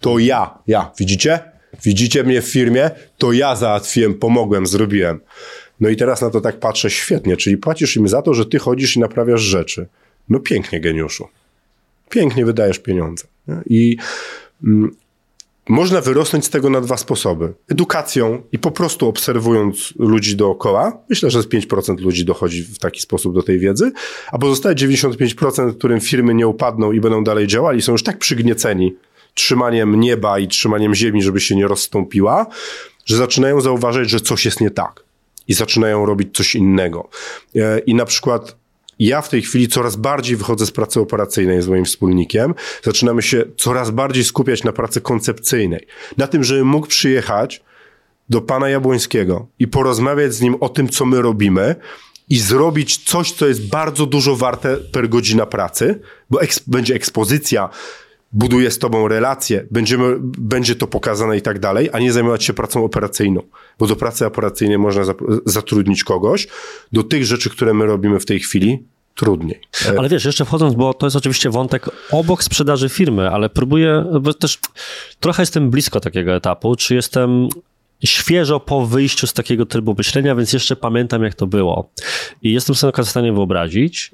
[0.00, 1.40] To ja, ja, widzicie?
[1.84, 2.90] Widzicie mnie w firmie?
[3.18, 5.20] To ja załatwiłem, pomogłem, zrobiłem.
[5.80, 8.58] No i teraz na to tak patrzę świetnie, czyli płacisz im za to, że ty
[8.58, 9.86] chodzisz i naprawiasz rzeczy.
[10.28, 11.28] No pięknie, geniuszu.
[12.10, 13.24] Pięknie wydajesz pieniądze.
[13.48, 13.56] Nie?
[13.66, 13.96] I
[14.64, 14.96] mm,
[15.68, 17.52] można wyrosnąć z tego na dwa sposoby.
[17.68, 20.98] Edukacją i po prostu obserwując ludzi dookoła.
[21.10, 23.92] Myślę, że z 5% ludzi dochodzi w taki sposób do tej wiedzy,
[24.32, 28.96] a pozostałe 95%, którym firmy nie upadną i będą dalej działali, są już tak przygnieceni
[29.34, 32.46] trzymaniem nieba i trzymaniem ziemi, żeby się nie rozstąpiła,
[33.04, 35.04] że zaczynają zauważać, że coś jest nie tak.
[35.48, 37.08] I zaczynają robić coś innego.
[37.56, 38.56] E, I na przykład
[39.06, 42.54] ja w tej chwili coraz bardziej wychodzę z pracy operacyjnej z moim wspólnikiem.
[42.82, 45.86] Zaczynamy się coraz bardziej skupiać na pracy koncepcyjnej.
[46.16, 47.62] Na tym, żebym mógł przyjechać
[48.30, 51.76] do pana Jabłońskiego i porozmawiać z nim o tym, co my robimy
[52.28, 57.68] i zrobić coś, co jest bardzo dużo warte per godzina pracy, bo eks będzie ekspozycja,
[58.32, 62.52] buduje z tobą relacje, będziemy, będzie to pokazane i tak dalej, a nie zajmować się
[62.52, 63.42] pracą operacyjną.
[63.78, 65.02] Bo do pracy operacyjnej można
[65.46, 66.48] zatrudnić kogoś.
[66.92, 68.82] Do tych rzeczy, które my robimy w tej chwili,
[69.14, 69.60] trudniej.
[69.98, 74.34] Ale wiesz, jeszcze wchodząc, bo to jest oczywiście wątek obok sprzedaży firmy, ale próbuję, bo
[74.34, 74.58] też
[75.20, 77.48] trochę jestem blisko takiego etapu, czy jestem
[78.04, 81.90] świeżo po wyjściu z takiego trybu myślenia, więc jeszcze pamiętam, jak to było.
[82.42, 84.10] I jestem sobie w stanie wyobrazić,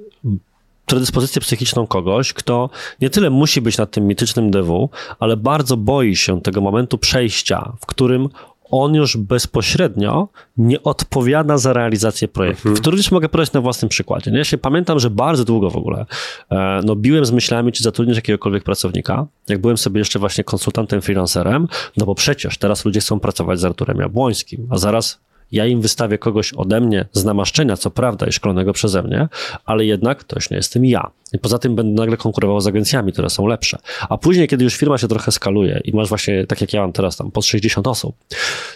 [0.89, 2.71] predyspozycję psychiczną kogoś, kto
[3.01, 7.73] nie tyle musi być na tym mitycznym DW, ale bardzo boi się tego momentu przejścia,
[7.81, 8.29] w którym
[8.71, 12.83] on już bezpośrednio nie odpowiada za realizację projektu, mhm.
[12.83, 14.31] który mogę podać na własnym przykładzie.
[14.35, 16.07] Ja się pamiętam, że bardzo długo w ogóle
[16.51, 21.03] e, no, biłem z myślami, czy zatrudnić jakiegokolwiek pracownika, jak byłem sobie jeszcze właśnie konsultantem,
[21.03, 25.21] freelancerem, no bo przecież teraz ludzie chcą pracować z Arturem Jabłońskim, a zaraz
[25.53, 29.29] ja im wystawię kogoś ode mnie z namaszczenia, co prawda, i szkolonego przeze mnie,
[29.65, 31.11] ale jednak to już nie jestem ja.
[31.33, 33.79] I poza tym będę nagle konkurował z agencjami, które są lepsze.
[34.09, 36.93] A później, kiedy już firma się trochę skaluje i masz właśnie, tak jak ja mam
[36.93, 38.17] teraz tam, pod 60 osób,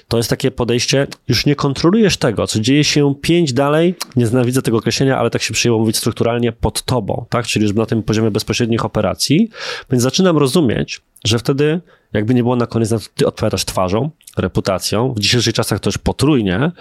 [0.09, 4.63] to jest takie podejście, już nie kontrolujesz tego, co dzieje się pięć dalej, nie nienawidzę
[4.63, 7.47] tego określenia, ale tak się przyjęło mówić strukturalnie pod tobą, tak?
[7.47, 9.51] Czyli już na tym poziomie bezpośrednich operacji,
[9.91, 11.81] więc zaczynam rozumieć, że wtedy
[12.13, 16.73] jakby nie było na koniec, ty odpowiadasz twarzą, reputacją, w dzisiejszych czasach to już potrójnie,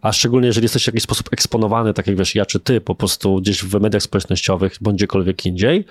[0.00, 2.94] a szczególnie jeżeli jesteś w jakiś sposób eksponowany, tak jak wiesz, ja czy ty, po
[2.94, 5.84] prostu gdzieś w mediach społecznościowych, bądź gdziekolwiek indziej,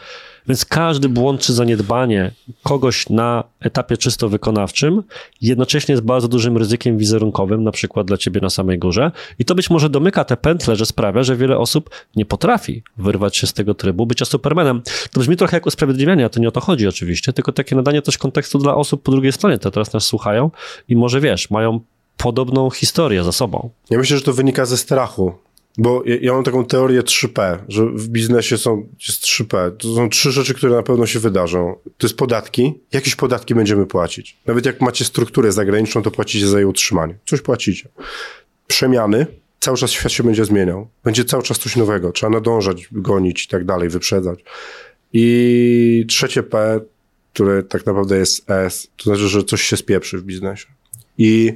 [0.48, 2.32] więc każdy błąd czy zaniedbanie
[2.64, 5.04] kogoś na etapie czysto wykonawczym
[5.42, 9.12] jednocześnie jest bardzo dużym ryzykiem wizerunkowym, na przykład dla ciebie na samej górze.
[9.40, 13.38] I to być może domyka te pętle, że sprawia, że wiele osób nie potrafi wyrwać
[13.38, 14.82] się z tego trybu bycia supermanem.
[15.12, 18.02] To brzmi trochę jak usprawiedliwianie, a to nie o to chodzi oczywiście, tylko takie nadanie
[18.02, 20.52] też kontekstu dla osób po drugiej stronie, które teraz nas słuchają
[20.88, 21.80] i może wiesz, mają
[22.24, 23.70] podobną historię za sobą.
[23.90, 25.34] Ja myślę, że to wynika ze strachu.
[25.78, 29.72] Bo ja, ja, mam taką teorię 3P, że w biznesie są, jest 3P.
[29.78, 31.76] To są trzy rzeczy, które na pewno się wydarzą.
[31.98, 32.74] To jest podatki.
[32.92, 34.38] Jakieś podatki będziemy płacić.
[34.46, 37.16] Nawet jak macie strukturę zagraniczną, to płacicie za jej utrzymanie.
[37.26, 37.90] Coś płacicie.
[38.68, 39.26] Przemiany.
[39.60, 40.88] Cały czas świat się będzie zmieniał.
[41.04, 42.12] Będzie cały czas coś nowego.
[42.12, 44.40] Trzeba nadążać, gonić i tak dalej, wyprzedzać.
[45.14, 46.80] I trzecie P,
[47.34, 50.68] które tak naprawdę jest S, to znaczy, że coś się spieprzy w biznesie.
[51.20, 51.54] I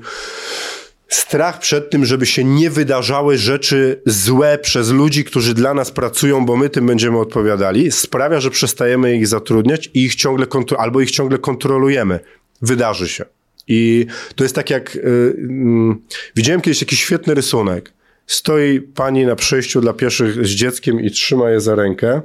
[1.08, 6.46] strach przed tym, żeby się nie wydarzały rzeczy złe przez ludzi, którzy dla nas pracują,
[6.46, 10.46] bo my tym będziemy odpowiadali, sprawia, że przestajemy ich zatrudniać i ich ciągle
[10.78, 12.20] albo ich ciągle kontrolujemy.
[12.62, 13.26] Wydarzy się.
[13.68, 15.96] I to jest tak jak, yy, yy,
[16.36, 17.94] widziałem kiedyś jakiś świetny rysunek.
[18.28, 22.22] Stoi pani na przejściu dla pieszych z dzieckiem i trzyma je za rękę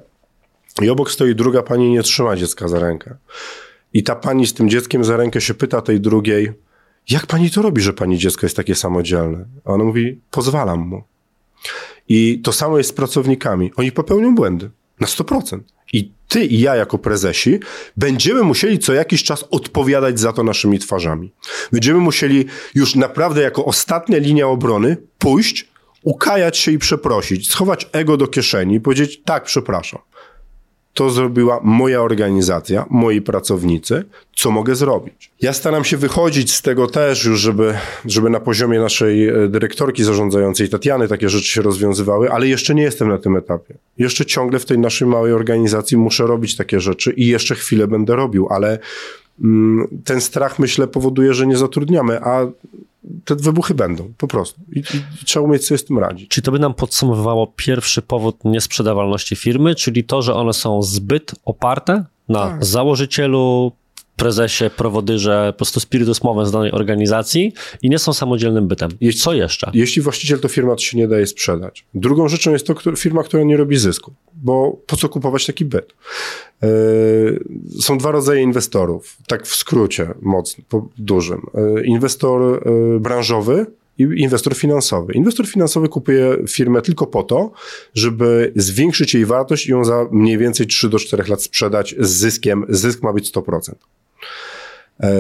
[0.83, 3.17] i obok stoi druga pani i nie trzyma dziecka za rękę.
[3.93, 6.53] I ta pani z tym dzieckiem za rękę się pyta tej drugiej,
[7.11, 9.45] jak pani to robi, że pani dziecko jest takie samodzielne?
[9.65, 11.03] A ona mówi, pozwalam mu.
[12.09, 13.73] I to samo jest z pracownikami.
[13.77, 14.71] Oni popełnią błędy.
[15.01, 15.61] Na 100%.
[15.93, 17.59] I ty i ja jako prezesi
[17.97, 21.33] będziemy musieli co jakiś czas odpowiadać za to naszymi twarzami.
[21.73, 22.45] Będziemy musieli
[22.75, 25.69] już naprawdę jako ostatnia linia obrony pójść,
[26.03, 30.01] ukajać się i przeprosić, schować ego do kieszeni i powiedzieć tak, przepraszam
[30.99, 34.05] to zrobiła moja organizacja, moi pracownicy,
[34.37, 35.31] co mogę zrobić.
[35.41, 40.05] Ja staram się wychodzić z tego też już, żeby, żeby na poziomie naszej e, dyrektorki
[40.05, 43.75] zarządzającej Tatiany takie rzeczy się rozwiązywały, ale jeszcze nie jestem na tym etapie.
[43.99, 48.17] Jeszcze ciągle w tej naszej małej organizacji muszę robić takie rzeczy i jeszcze chwilę będę
[48.17, 48.79] robił, ale
[49.45, 52.47] mm, ten strach myślę powoduje, że nie zatrudniamy, a
[53.25, 54.61] te wybuchy będą, po prostu.
[54.73, 56.29] I, I, trzeba umieć sobie z tym radzić.
[56.29, 61.35] Czyli to by nam podsumowywało pierwszy powód niesprzedawalności firmy, czyli to, że one są zbyt
[61.45, 62.65] oparte na tak.
[62.65, 63.73] założycielu,
[64.19, 67.53] prezesie, prowodyrze, po prostu spiritus movem z danej organizacji
[67.83, 68.91] i nie są samodzielnym bytem.
[69.01, 69.71] Jeśli, Co jeszcze?
[69.75, 71.87] Jeśli właściciel to firma, to się nie daje sprzedać.
[71.95, 75.95] Drugą rzeczą jest to firma, która nie robi zysku, bo po co kupować taki byt?
[76.63, 76.69] Yy,
[77.81, 80.65] są dwa rodzaje inwestorów, tak w skrócie mocno,
[80.99, 81.41] dużym.
[81.55, 83.67] Yy, inwestor yy, branżowy
[83.99, 85.13] i inwestor finansowy.
[85.13, 87.53] Inwestor finansowy kupuje firmę tylko po to,
[87.95, 92.11] żeby zwiększyć jej wartość i ją za mniej więcej 3 do 4 lat sprzedać z
[92.11, 92.65] zyskiem.
[92.69, 93.75] Zysk ma być 100%.
[95.01, 95.13] E,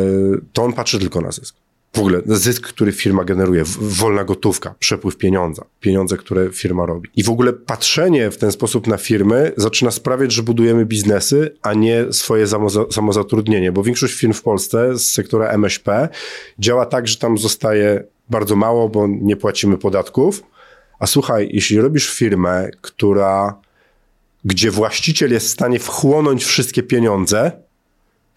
[0.52, 1.54] to on patrzy tylko na zysk.
[1.92, 7.10] W ogóle zysk, który firma generuje, wolna gotówka, przepływ pieniądza, pieniądze, które firma robi.
[7.16, 11.74] I w ogóle patrzenie w ten sposób na firmy zaczyna sprawiać, że budujemy biznesy, a
[11.74, 12.46] nie swoje
[12.90, 16.08] samozatrudnienie, bo większość firm w Polsce z sektora MŚP
[16.58, 20.42] działa tak, że tam zostaje bardzo mało, bo nie płacimy podatków.
[20.98, 23.60] A słuchaj, jeśli robisz firmę, która,
[24.44, 27.52] gdzie właściciel jest w stanie wchłonąć wszystkie pieniądze,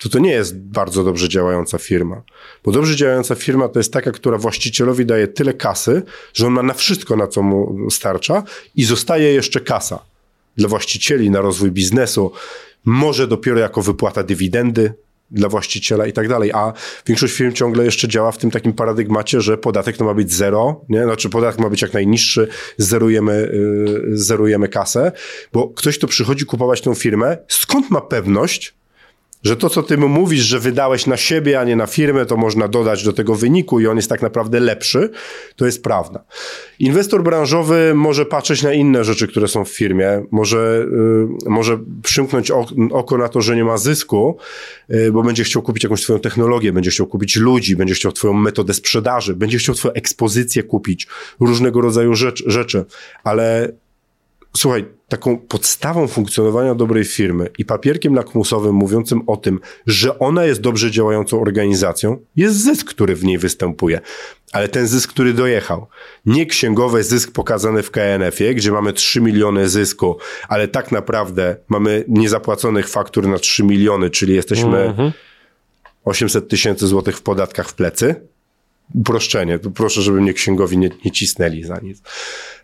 [0.01, 2.21] to to nie jest bardzo dobrze działająca firma.
[2.63, 6.01] Bo dobrze działająca firma to jest taka, która właścicielowi daje tyle kasy,
[6.33, 8.43] że on ma na wszystko, na co mu starcza
[8.75, 9.99] i zostaje jeszcze kasa
[10.57, 12.31] dla właścicieli na rozwój biznesu.
[12.85, 14.93] Może dopiero jako wypłata dywidendy
[15.31, 16.51] dla właściciela i tak dalej.
[16.51, 16.73] A
[17.07, 20.81] większość firm ciągle jeszcze działa w tym takim paradygmacie, że podatek to ma być zero,
[20.89, 21.03] nie?
[21.03, 25.11] Znaczy podatek ma być jak najniższy, zerujemy, yy, zerujemy kasę,
[25.53, 28.73] bo ktoś, kto przychodzi kupować tą firmę, skąd ma pewność,
[29.43, 32.37] że to, co ty mu mówisz, że wydałeś na siebie, a nie na firmę, to
[32.37, 35.09] można dodać do tego wyniku i on jest tak naprawdę lepszy,
[35.55, 36.23] to jest prawda.
[36.79, 42.51] Inwestor branżowy może patrzeć na inne rzeczy, które są w firmie, może, yy, może przymknąć
[42.91, 44.37] oko na to, że nie ma zysku,
[44.89, 48.33] yy, bo będzie chciał kupić jakąś twoją technologię, będzie chciał kupić ludzi, będzie chciał twoją
[48.33, 51.07] metodę sprzedaży, będzie chciał twoją ekspozycję kupić,
[51.39, 52.85] różnego rodzaju rzecz, rzeczy,
[53.23, 53.71] ale
[54.57, 60.61] słuchaj, taką podstawą funkcjonowania dobrej firmy i papierkiem lakmusowym mówiącym o tym, że ona jest
[60.61, 64.01] dobrze działającą organizacją, jest zysk, który w niej występuje.
[64.51, 65.87] Ale ten zysk, który dojechał,
[66.25, 72.03] nie księgowy zysk pokazany w KNF-ie, gdzie mamy 3 miliony zysku, ale tak naprawdę mamy
[72.07, 75.11] niezapłaconych faktur na 3 miliony, czyli jesteśmy mm
[76.05, 78.27] 800 tysięcy złotych w podatkach w plecy
[78.93, 79.59] uproszczenie.
[79.59, 82.01] Proszę, żeby mnie księgowi nie, nie cisnęli za nic.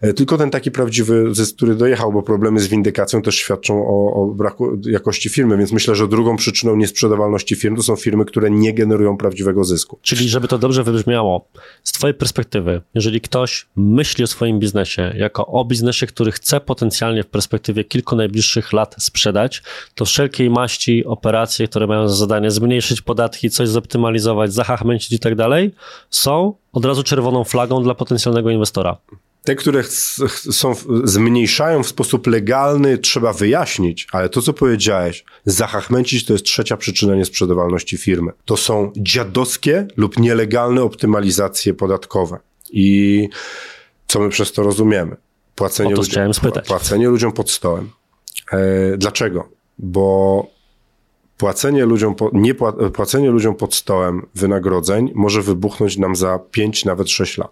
[0.01, 4.13] E, tylko ten taki prawdziwy zysk, który dojechał, bo problemy z windykacją też świadczą o,
[4.13, 8.51] o braku jakości firmy, więc myślę, że drugą przyczyną niesprzedawalności firm to są firmy, które
[8.51, 9.99] nie generują prawdziwego zysku.
[10.01, 11.49] Czyli, żeby to dobrze wybrzmiało,
[11.83, 17.23] z Twojej perspektywy, jeżeli ktoś myśli o swoim biznesie jako o biznesie, który chce potencjalnie
[17.23, 19.63] w perspektywie kilku najbliższych lat sprzedać,
[19.95, 25.35] to wszelkiej maści operacje, które mają za zadanie zmniejszyć podatki, coś zoptymalizować, zahachmęcić i tak
[25.35, 25.71] dalej,
[26.17, 28.97] są od razu czerwoną flagą dla potencjalnego inwestora.
[29.43, 29.83] Te, które
[30.51, 36.77] są, zmniejszają w sposób legalny, trzeba wyjaśnić, ale to, co powiedziałeś, zahachmęcić to jest trzecia
[36.77, 38.31] przyczyna niesprzedawalności firmy.
[38.45, 42.39] To są dziadowskie lub nielegalne optymalizacje podatkowe.
[42.71, 43.29] I
[44.07, 45.15] co my przez to rozumiemy?
[45.55, 46.25] Płacenie, ludziom,
[46.67, 47.89] płacenie ludziom pod stołem.
[48.51, 49.49] E, dlaczego?
[49.77, 50.56] Bo
[51.37, 52.55] płacenie ludziom, nie
[52.93, 57.51] płacenie ludziom pod stołem wynagrodzeń może wybuchnąć nam za 5, nawet 6 lat.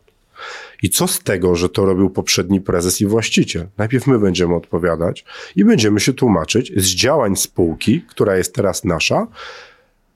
[0.84, 3.68] I co z tego, że to robił poprzedni prezes i właściciel?
[3.78, 9.28] Najpierw my będziemy odpowiadać i będziemy się tłumaczyć z działań spółki, która jest teraz nasza,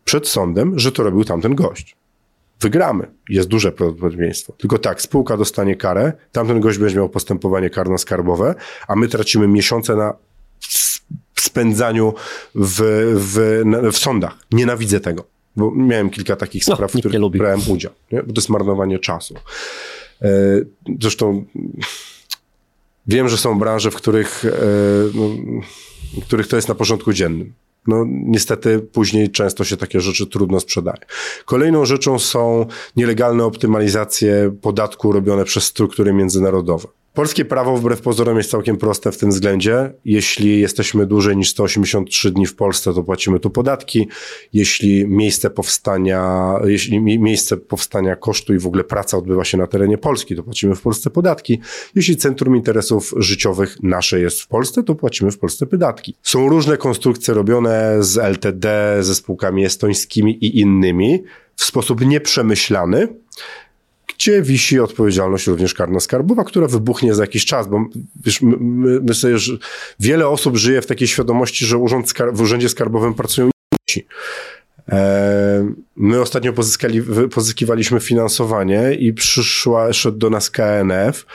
[0.06, 1.96] przed sądem, że to robił tamten gość.
[2.62, 3.08] wygramy.
[3.30, 4.54] Jest duże prawdopodobieństwo.
[4.58, 8.56] Tylko tak, spółka dostanie karę, tamten gość będzie miał postępowanie karno-skarbowe,
[8.88, 10.14] a my tracimy miesiące na
[11.42, 12.14] spędzaniu
[12.56, 12.78] w,
[13.16, 13.64] w,
[13.94, 14.38] w sądach.
[14.52, 15.24] Nienawidzę tego,
[15.56, 17.40] bo miałem kilka takich No, spraw, w nikt nie których lubi.
[17.40, 18.24] brałem udział, nie?
[18.24, 19.36] bo to jest marnowanie czasu.
[20.22, 20.30] E,
[21.02, 21.46] Zresztą
[23.08, 24.52] wiem, że są branże, w których, e,
[25.14, 25.30] no,
[26.22, 27.54] w których to jest na porządku dziennym.
[27.88, 31.00] No, niestety później często się takie rzeczy trudno sprzedaje.
[31.46, 32.66] Kolejną rzeczą są
[32.96, 36.88] nielegalne optymalizacje podatku robione przez struktury międzynarodowe.
[37.14, 39.94] Polskie prawo wbrew pozorom jest całkiem proste w tym względzie.
[40.06, 44.08] Jeśli jesteśmy dłużej niż 183 dni w Polsce, to płacimy tu podatki.
[44.54, 49.68] Jeśli miejsce powstania, jeśli mi- miejsce powstania kosztu i w ogóle praca odbywa się na
[49.68, 51.60] terenie Polski, to płacimy w Polsce podatki.
[51.96, 56.16] Jeśli centrum interesów życiowych nasze jest w Polsce, to płacimy w Polsce podatki.
[56.24, 61.24] Są różne konstrukcje robione z LTD, ze spółkami estońskimi i innymi
[61.56, 63.08] w sposób nieprzemyślany
[64.20, 67.86] gdzie wisi odpowiedzialność również karno-skarbowa, która wybuchnie za jakiś czas, bo
[68.26, 69.58] wiesz, my, my, że
[70.00, 73.50] wiele osób żyje w takiej świadomości, że urząd skar- w urzędzie skarbowym pracują
[73.90, 74.08] ci.
[74.90, 77.02] E, My ostatnio pozyskali,
[77.34, 81.26] pozyskiwaliśmy finansowanie i przyszła, szedł do nas KNF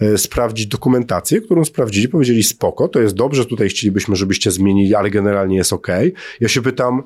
[0.00, 5.10] e, sprawdzić dokumentację, którą sprawdzili, powiedzieli spoko, to jest dobrze, tutaj chcielibyśmy, żebyście zmienili, ale
[5.10, 5.88] generalnie jest ok.
[6.40, 7.02] Ja się pytam,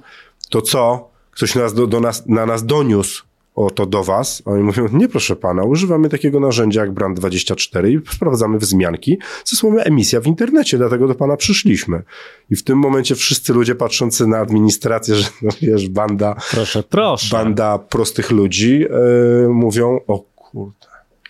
[0.51, 1.11] to co?
[1.31, 4.43] Ktoś nas do, do nas, na nas doniósł o to do was.
[4.47, 9.57] A Oni mówią, nie proszę pana, używamy takiego narzędzia jak Brand24 i sprawdzamy wzmianki ze
[9.57, 12.03] słowem emisja w internecie, dlatego do pana przyszliśmy.
[12.51, 17.37] I w tym momencie wszyscy ludzie patrzący na administrację, że no wiesz, banda, Proszę, proszę.
[17.37, 20.87] banda prostych ludzi yy, mówią, o kurde,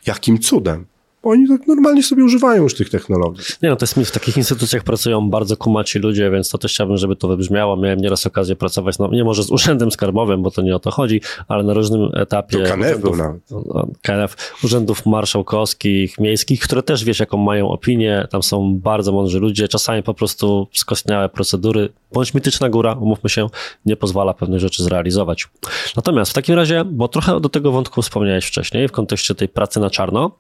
[0.07, 0.85] jakim cudem.
[1.23, 3.45] Bo Oni tak normalnie sobie używają już tych technologii.
[3.63, 6.73] Nie no, to jest mi, w takich instytucjach pracują bardzo kumaci ludzie, więc to też
[6.73, 7.77] chciałbym, żeby to wybrzmiało.
[7.77, 10.91] Miałem nieraz okazję pracować, no nie może z urzędem skarbowym, bo to nie o to
[10.91, 13.99] chodzi, ale na różnym etapie To KNF urzędów, nawet.
[14.03, 19.69] KNF, urzędów marszałkowskich, miejskich, które też wiesz, jaką mają opinię, tam są bardzo mądrzy ludzie,
[19.69, 23.47] czasami po prostu skostniałe procedury, bądź mityczna góra, umówmy się,
[23.87, 25.49] nie pozwala pewnych rzeczy zrealizować.
[25.97, 29.81] Natomiast w takim razie, bo trochę do tego wątku wspomniałeś wcześniej, w kontekście tej pracy
[29.81, 30.31] na czarno,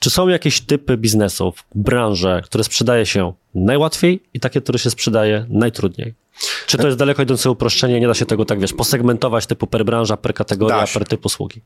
[0.00, 5.46] czy są jakieś typy biznesów, branże, które sprzedaje się najłatwiej i takie, które się sprzedaje
[5.48, 6.14] najtrudniej?
[6.66, 9.84] Czy to jest daleko idące uproszczenie, nie da się tego tak, wiesz, posegmentować typu per
[9.84, 11.62] branża, per kategoria, per typ usługi?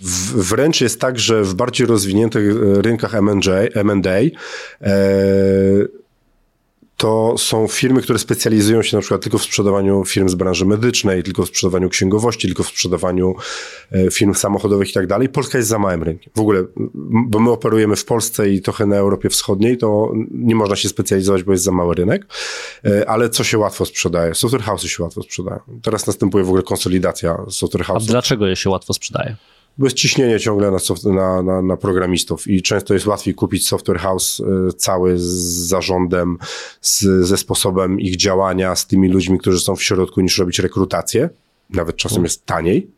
[0.00, 3.14] W, wręcz jest tak, że w bardziej rozwiniętych e, rynkach
[3.74, 4.30] M&A e,
[6.96, 11.22] to są firmy, które specjalizują się na przykład tylko w sprzedawaniu firm z branży medycznej,
[11.22, 13.34] tylko w sprzedawaniu księgowości, tylko w sprzedawaniu
[13.92, 15.28] e, firm samochodowych i tak dalej.
[15.28, 16.32] Polska jest za małym rynkiem.
[16.36, 16.64] W ogóle,
[16.94, 21.42] bo my operujemy w Polsce i trochę na Europie Wschodniej, to nie można się specjalizować,
[21.42, 22.26] bo jest za mały rynek.
[22.84, 24.34] E, Ale co się łatwo sprzedaje?
[24.34, 25.60] Software house'y się łatwo sprzedają.
[25.82, 28.06] Teraz następuje w ogóle konsolidacja software A house'ów.
[28.06, 29.36] dlaczego je się łatwo sprzedaje?
[29.78, 33.68] Bo jest ciśnienie ciągle na, soft, na, na, na programistów i często jest łatwiej kupić
[33.68, 35.22] software house y, cały z
[35.68, 36.38] zarządem,
[36.80, 41.30] z, ze sposobem ich działania, z tymi ludźmi, którzy są w środku, niż robić rekrutację.
[41.70, 42.90] Nawet czasem jest taniej.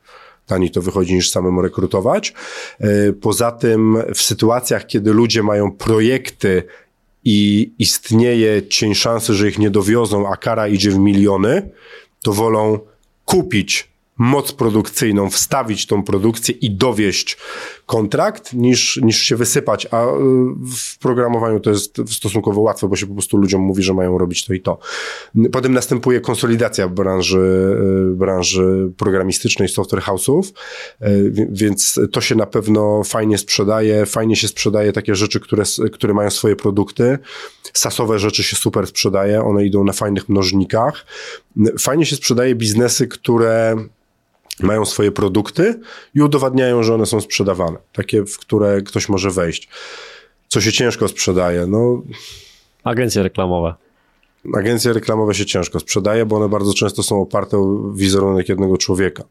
[0.47, 2.35] Taniej to wychodzi niż samemu rekrutować.
[2.81, 6.63] Y, Poza tym w sytuacjach, kiedy ludzie mają projekty
[7.25, 11.71] i istnieje cień szansy, że ich nie dowiozą, a kara idzie w miliony,
[12.23, 12.79] to wolą
[13.25, 17.39] kupić moc produkcyjną, wstawić tą produkcję i dowieść
[17.87, 19.87] kontrakt, niż, niż się wysypać.
[19.91, 20.09] A y,
[20.77, 24.45] w programowaniu to jest stosunkowo łatwe, bo się po prostu ludziom mówi, że mają robić
[24.45, 24.79] to i to.
[25.53, 27.77] Potem następuje konsolidacja branży,
[28.13, 30.43] y, branży programistycznej, software house'ów,
[31.03, 34.07] y, wi- więc to się na pewno fajnie sprzedaje.
[34.07, 37.19] Fajnie się sprzedaje takie rzeczy, które, które mają swoje produkty.
[37.73, 41.07] Sasowe rzeczy się super sprzedaje, one idą na fajnych mnożnikach.
[41.79, 43.77] Fajnie się sprzedaje biznesy, które
[44.63, 45.81] mają swoje produkty
[46.15, 47.79] i udowadniają, że one są sprzedawane.
[47.93, 49.69] Takie, w które ktoś może wejść.
[50.49, 51.67] Co się ciężko sprzedaje?
[51.67, 52.03] No,
[52.85, 53.75] Agencje reklamowe.
[54.55, 59.25] agencje reklamowe się ciężko sprzedaje, bo one bardzo często są oparte o wizerunek jednego człowieka.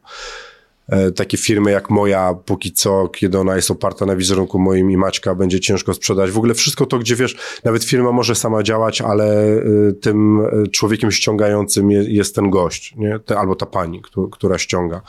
[0.88, 4.96] E, Takie firmy jak moja, póki co, kiedy ona jest oparta na wizerunku moim i
[4.96, 6.30] Maćka, będzie ciężko sprzedać.
[6.30, 10.68] W ogóle wszystko to, gdzie wiesz, nawet firma może sama działać, ale y, tym y,
[10.68, 13.20] człowiekiem ściągającym je- jest ten gość, nie?
[13.36, 15.00] Albo ta pani, któ- która ściąga.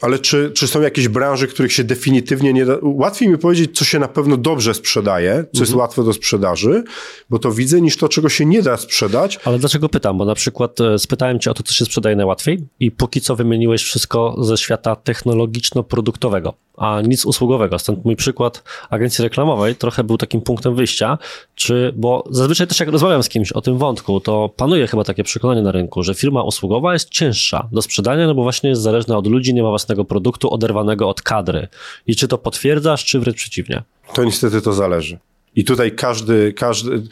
[0.00, 2.76] Ale czy, czy są jakieś branże, których się definitywnie nie da...
[2.82, 6.84] Łatwiej mi powiedzieć, co się na pewno dobrze sprzedaje, co jest łatwe do sprzedaży,
[7.30, 9.40] bo to widzę, niż to, czego się nie da sprzedać.
[9.44, 10.18] Ale dlaczego pytam?
[10.18, 13.36] Bo na przykład e, spytałem cię o to, co się sprzedaje najłatwiej i póki co
[13.36, 16.52] wymieniłeś wszystko ze świata technologiczno-produktowego.
[16.76, 17.78] A nic usługowego.
[17.78, 21.18] Stąd mój przykład agencji reklamowej trochę był takim punktem wyjścia,
[21.54, 25.24] czy, bo zazwyczaj też jak rozmawiam z kimś o tym wątku, to panuje chyba takie
[25.24, 29.16] przekonanie na rynku, że firma usługowa jest cięższa do sprzedania, no bo właśnie jest zależna
[29.16, 31.68] od ludzi, nie ma własnego produktu oderwanego od kadry.
[32.06, 33.82] I czy to potwierdzasz, czy wręcz przeciwnie?
[34.14, 35.18] To niestety to zależy.
[35.56, 37.02] I tutaj każdy, każdy,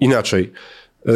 [0.00, 0.52] inaczej.
[1.08, 1.12] E,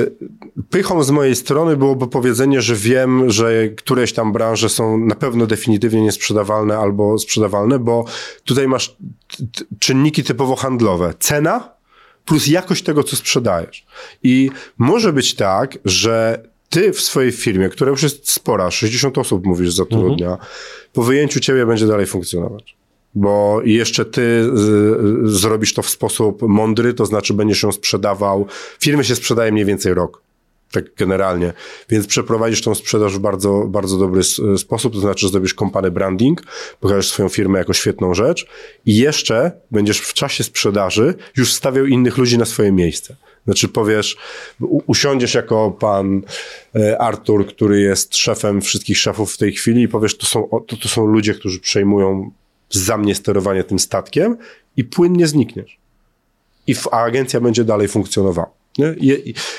[0.70, 5.46] pychą z mojej strony byłoby powiedzenie, że wiem, że któreś tam branże są na pewno
[5.46, 8.04] definitywnie niesprzedawalne albo sprzedawalne, bo
[8.44, 8.96] tutaj masz
[9.78, 11.14] czynniki typowo handlowe.
[11.18, 11.72] Cena
[12.24, 13.86] plus jakość tego, co sprzedajesz.
[14.22, 19.46] I może być tak, że ty w swojej firmie, która już jest spora, 60 osób
[19.46, 20.48] mówisz zatrudnia, mhm.
[20.92, 22.81] po wyjęciu ciebie będzie dalej funkcjonować
[23.14, 24.50] bo jeszcze ty
[25.24, 28.46] zrobisz to w sposób mądry, to znaczy będziesz ją sprzedawał.
[28.80, 30.22] Firmy się sprzedaje mniej więcej rok.
[30.72, 31.52] Tak generalnie.
[31.88, 34.22] Więc przeprowadzisz tą sprzedaż w bardzo, bardzo dobry
[34.58, 36.42] sposób, to znaczy zrobisz kompany branding,
[36.80, 38.46] pokażesz swoją firmę jako świetną rzecz
[38.86, 43.16] i jeszcze będziesz w czasie sprzedaży już stawiał innych ludzi na swoje miejsce.
[43.44, 44.16] Znaczy powiesz,
[44.60, 46.22] usiądziesz jako pan
[46.98, 50.88] Artur, który jest szefem wszystkich szefów w tej chwili i powiesz, to są, to, to
[50.88, 52.30] są ludzie, którzy przejmują
[52.74, 54.36] za mnie sterowanie tym statkiem
[54.76, 55.78] i płynnie znikniesz.
[56.66, 58.50] I a agencja będzie dalej funkcjonowała.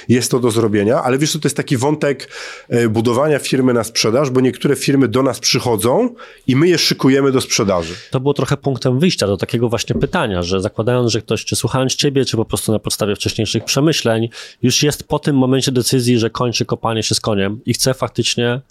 [0.10, 2.30] Jest to do zrobienia, ale wiesz, to jest taki wątek
[2.70, 6.16] e, budowania firmy na sprzedaż, bo niektóre firmy do nas przychodzą
[6.48, 7.94] i my je szykujemy do sprzedaży.
[8.12, 11.96] To było trochę punktem wyjścia do takiego właśnie pytania, że zakładając, że ktoś, czy słuchając
[11.96, 14.30] ciebie, czy po prostu na podstawie wcześniejszych przemyśleń,
[14.62, 18.62] już jest po tym momencie decyzji, że kończy kopanie się z koniem i chce faktycznie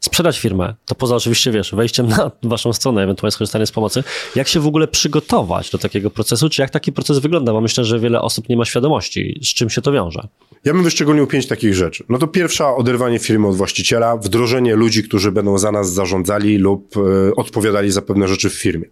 [0.00, 4.48] sprzedać firmę, to poza oczywiście, wiesz, wejściem na waszą stronę, ewentualnie skorzystanie z pomocy, jak
[4.48, 7.98] się w ogóle przygotować do takiego procesu, czy jak taki proces wygląda, bo myślę, że
[7.98, 10.28] wiele osób nie ma świadomości, z czym się to wiąże.
[10.64, 12.04] Ja bym wyszczególnił pięć takich rzeczy.
[12.08, 16.96] No to pierwsza, oderwanie firmy od właściciela, wdrożenie ludzi, którzy będą za nas zarządzali lub
[16.96, 18.86] y, odpowiadali za pewne rzeczy w firmie.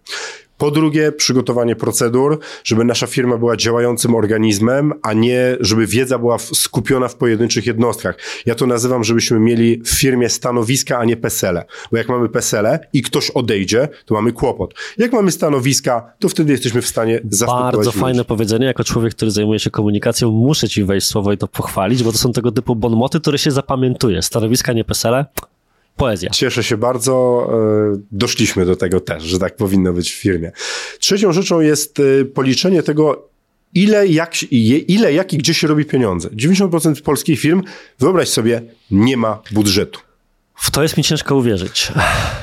[0.59, 6.37] Po drugie, przygotowanie procedur, żeby nasza firma była działającym organizmem, a nie żeby wiedza była
[6.39, 8.17] skupiona w pojedynczych jednostkach.
[8.45, 11.65] Ja to nazywam, żebyśmy mieli w firmie stanowiska, a nie pesele.
[11.91, 14.73] Bo jak mamy pesele i ktoś odejdzie, to mamy kłopot.
[14.97, 17.63] Jak mamy stanowiska, to wtedy jesteśmy w stanie zastąpić.
[17.63, 17.99] Bardzo ludzi.
[17.99, 18.65] fajne powiedzenie.
[18.65, 22.17] Jako człowiek, który zajmuje się komunikacją, muszę ci wejść słowo i to pochwalić, bo to
[22.17, 24.21] są tego typu bonmoty, które się zapamiętuje.
[24.21, 25.25] Stanowiska, nie pesele
[25.99, 26.29] poezja.
[26.29, 27.47] Cieszę się bardzo.
[27.93, 30.51] E, doszliśmy do tego też, że tak powinno być w firmie.
[30.99, 33.29] Trzecią rzeczą jest e, policzenie tego,
[33.73, 34.43] ile, jak,
[34.87, 36.29] ile, jak i gdzie się robi pieniądze.
[36.29, 37.61] 90% polskich firm,
[37.99, 39.99] wyobraź sobie, nie ma budżetu.
[40.55, 41.91] W to jest mi ciężko uwierzyć.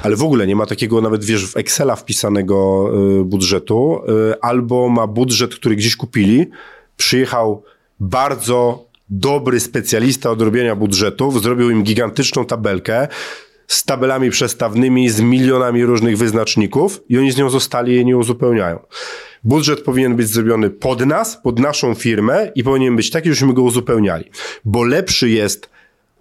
[0.03, 2.91] Ale w ogóle nie ma takiego nawet, wiesz, w Excela wpisanego
[3.21, 4.01] e, budżetu,
[4.41, 6.47] albo ma budżet, który gdzieś kupili,
[6.97, 7.63] przyjechał
[8.01, 13.09] bardzo dobry specjalista od robienia budżetów, zrobił im gigantyczną tabelkę,
[13.67, 18.79] z tabelami przestawnymi, z milionami różnych wyznaczników i oni z nią zostali i nie uzupełniają.
[19.45, 23.62] Budżet powinien być zrobiony pod nas, pod naszą firmę i powinien być taki, żebyśmy go
[23.62, 24.25] uzupełniali.
[24.64, 25.71] Bo lepszy jest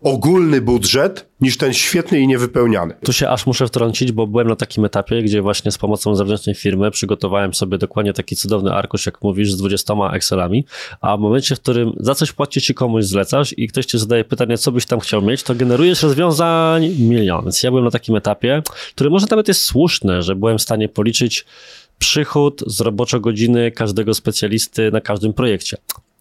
[0.06, 2.94] ogólny budżet niż ten świetny i niewypełniany.
[3.04, 6.56] Tu się aż muszę wtrącić, bo byłem na takim etapie, gdzie właśnie z pomocą zewnętrznej
[6.56, 10.66] firmy przygotowałem sobie dokładnie taki cudowny arkusz, jak mówisz, z 20 Excelami,
[11.02, 14.24] a w momencie, w którym za coś płacisz ci komuś zlecasz i ktoś ci zadaje
[14.24, 17.44] pytanie, co byś tam chciał mieć, to generujesz rozwiązań milion.
[17.44, 18.62] Więc ja byłem na takim etapie,
[18.96, 21.46] który może nawet jest słuszny, że byłem w stanie policzyć
[22.00, 25.78] przychód z roboczo godziny każdego specjalisty na każdym projekcie.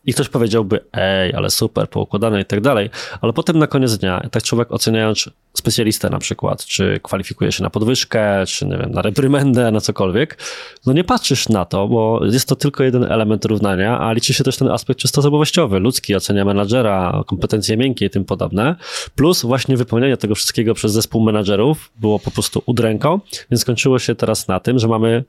[0.06, 2.90] I ktoś powiedziałby, ej, ale super, poukładane i tak dalej,
[3.20, 7.70] ale potem na koniec dnia, tak człowiek oceniając specjalistę na przykład, czy kwalifikuje się na
[7.70, 10.38] podwyżkę, czy nie wiem, na reprymendę, na cokolwiek,
[10.86, 14.44] no nie patrzysz na to, bo jest to tylko jeden element równania, a liczy się
[14.44, 18.76] też ten aspekt czysto osobowościowy, ludzki, ocenia menadżera, kompetencje miękkie i tym podobne,
[19.14, 24.14] plus właśnie wypełnianie tego wszystkiego przez zespół menadżerów było po prostu udręką, więc skończyło się
[24.14, 25.24] teraz na tym, że mamy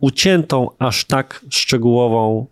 [0.00, 2.46] uciętą aż tak szczegółową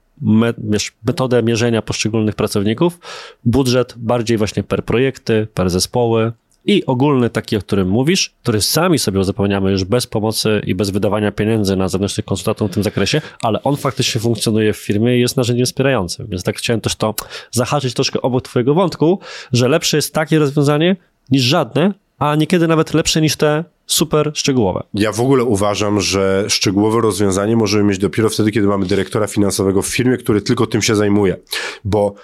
[1.02, 2.98] metodę mierzenia poszczególnych pracowników,
[3.44, 6.32] budżet bardziej właśnie per projekty, per zespoły
[6.66, 10.90] i ogólny taki, o którym mówisz, który sami sobie uzupełniamy już bez pomocy i bez
[10.90, 15.20] wydawania pieniędzy na zewnętrznych konsultantów w tym zakresie, ale on faktycznie funkcjonuje w firmie i
[15.20, 16.26] jest narzędziem wspierającym.
[16.26, 17.14] Więc tak chciałem też to
[17.50, 19.20] zahaczyć troszkę obok twojego wątku,
[19.52, 20.96] że lepsze jest takie rozwiązanie
[21.30, 24.82] niż żadne, a niekiedy nawet lepsze niż te super szczegółowe.
[24.94, 29.82] Ja w ogóle uważam, że szczegółowe rozwiązanie możemy mieć dopiero wtedy, kiedy mamy dyrektora finansowego
[29.82, 31.36] w firmie, który tylko tym się zajmuje.
[31.84, 32.14] Bo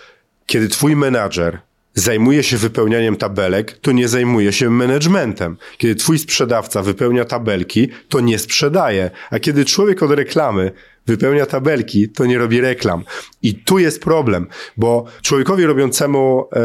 [0.47, 1.59] kiedy twój menadżer
[1.95, 5.57] zajmuje się wypełnianiem tabelek, to nie zajmuje się managementem.
[5.79, 9.11] Kiedy twój sprzedawca wypełnia tabelki, to nie sprzedaje.
[9.31, 10.73] A kiedy człowiek od reklamy
[11.07, 13.05] wypełnia tabelki, to nie robi reklam.
[13.43, 16.61] I tu jest problem, bo człowiekowi robiącemu e,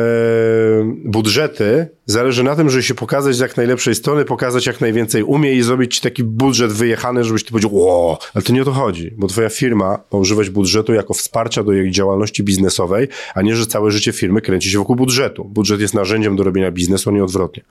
[1.05, 5.53] budżety zależy na tym, żeby się pokazać z jak najlepszej strony, pokazać jak najwięcej umie
[5.53, 8.71] i zrobić ci taki budżet wyjechany, żebyś ty powiedział, o, ale to nie o to
[8.71, 13.55] chodzi, bo twoja firma ma używać budżetu jako wsparcia do jej działalności biznesowej, a nie,
[13.55, 15.45] że całe życie firmy kręci się wokół budżetu.
[15.45, 17.63] Budżet jest narzędziem do robienia biznesu, a nie odwrotnie.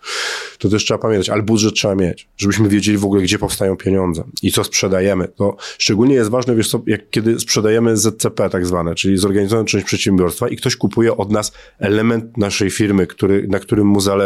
[0.58, 4.24] To też trzeba pamiętać, ale budżet trzeba mieć, żebyśmy wiedzieli w ogóle, gdzie powstają pieniądze
[4.42, 5.28] i co sprzedajemy.
[5.28, 9.86] To szczególnie jest ważne, wiesz co, jak kiedy sprzedajemy ZCP tak zwane, czyli zorganizowaną część
[9.86, 14.25] przedsiębiorstwa i ktoś kupuje od nas element naszej firmy, który, na którym mu zależy,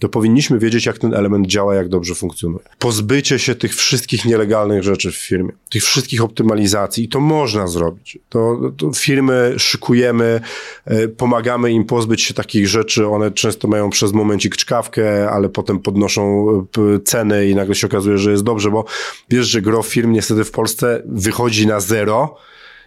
[0.00, 2.64] to powinniśmy wiedzieć, jak ten element działa, jak dobrze funkcjonuje.
[2.78, 8.18] Pozbycie się tych wszystkich nielegalnych rzeczy w firmie, tych wszystkich optymalizacji i to można zrobić.
[8.28, 10.40] To, to firmy szykujemy,
[10.84, 15.78] e, pomagamy im pozbyć się takich rzeczy, one często mają przez momencik czkawkę, ale potem
[15.78, 16.48] podnoszą
[16.96, 18.84] e, ceny i nagle się okazuje, że jest dobrze, bo
[19.30, 22.36] wiesz, że gro firm niestety w Polsce wychodzi na zero,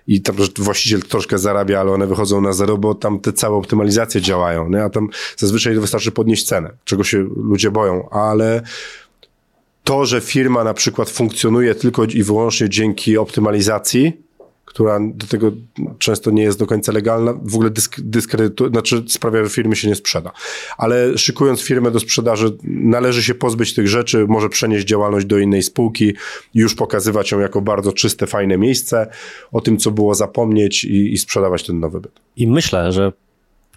[0.07, 4.21] i tam właściciel troszkę zarabia, ale one wychodzą na zero, bo tam te całe optymalizacje
[4.21, 4.83] działają, nie?
[4.83, 8.61] a tam zazwyczaj wystarczy podnieść cenę, czego się ludzie boją, ale
[9.83, 14.21] to, że firma na przykład funkcjonuje tylko i wyłącznie dzięki optymalizacji,
[14.71, 15.51] która do tego
[15.99, 19.87] często nie jest do końca legalna, w ogóle dysk, dyskredytuje, znaczy sprawia, że firmy się
[19.87, 20.31] nie sprzeda.
[20.77, 25.63] Ale szykując firmę do sprzedaży, należy się pozbyć tych rzeczy, może przenieść działalność do innej
[25.63, 26.13] spółki,
[26.53, 29.07] już pokazywać ją jako bardzo czyste, fajne miejsce,
[29.51, 32.19] o tym, co było zapomnieć i, i sprzedawać ten nowy byt.
[32.35, 33.11] I myślę, że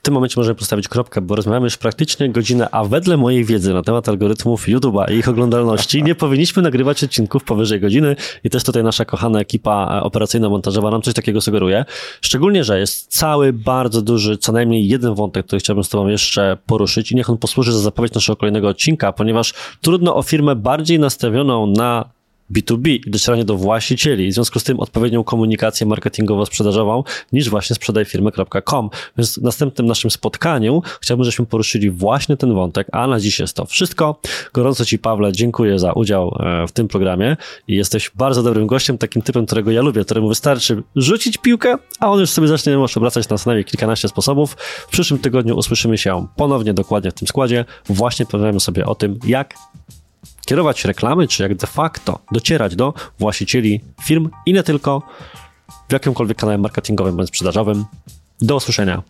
[0.05, 3.83] tym momencie możemy postawić kropkę, bo rozmawiamy już praktycznie godzinę, a wedle mojej wiedzy na
[3.83, 8.85] temat algorytmów YouTube'a i ich oglądalności nie powinniśmy nagrywać odcinków powyżej godziny i też tutaj
[8.85, 11.85] nasza kochana ekipa operacyjno-montażowa nam coś takiego sugeruje.
[12.21, 16.57] Szczególnie, że jest cały bardzo duży, co najmniej jeden wątek, który chciałbym z Tobą jeszcze
[16.67, 20.99] poruszyć i niech on posłuży za zapowiedź naszego kolejnego odcinka, ponieważ trudno o firmę bardziej
[20.99, 22.15] nastawioną na
[22.53, 28.91] B2B i docieranie do właścicieli, w związku z tym odpowiednią komunikację marketingowo-sprzedażową niż właśnie sprzedajfirmy.com.
[29.19, 33.57] Więc w następnym naszym spotkaniu chciałbym, żebyśmy poruszyli właśnie ten wątek, a na dziś jest
[33.57, 34.21] to wszystko.
[34.53, 37.37] Gorąco Ci, Pawle, dziękuję za udział e, w tym programie
[37.69, 42.11] i jesteś bardzo dobrym gościem, takim typem, którego ja lubię, któremu wystarczy rzucić piłkę, a
[42.11, 44.57] on już sobie zacznie może obracać na co najmniej kilkanaście sposobów.
[44.89, 47.65] W przyszłym tygodniu usłyszymy się ponownie dokładnie w tym składzie.
[47.89, 49.55] Właśnie porozmawiamy sobie o tym, jak
[50.45, 55.03] kierować reklamy, czy jak de facto docierać do właścicieli firm i nie tylko
[55.89, 57.85] w jakimkolwiek kanale marketingowym bądź sprzedażowym.
[58.41, 59.03] Do usłyszenia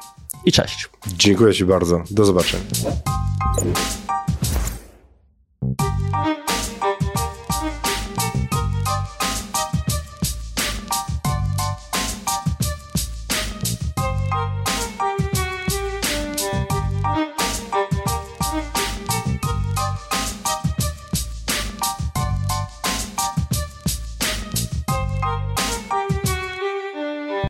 [0.44, 0.88] i cześć.
[1.06, 2.02] Dziękuję Ci bardzo.
[2.10, 2.64] Do zobaczenia.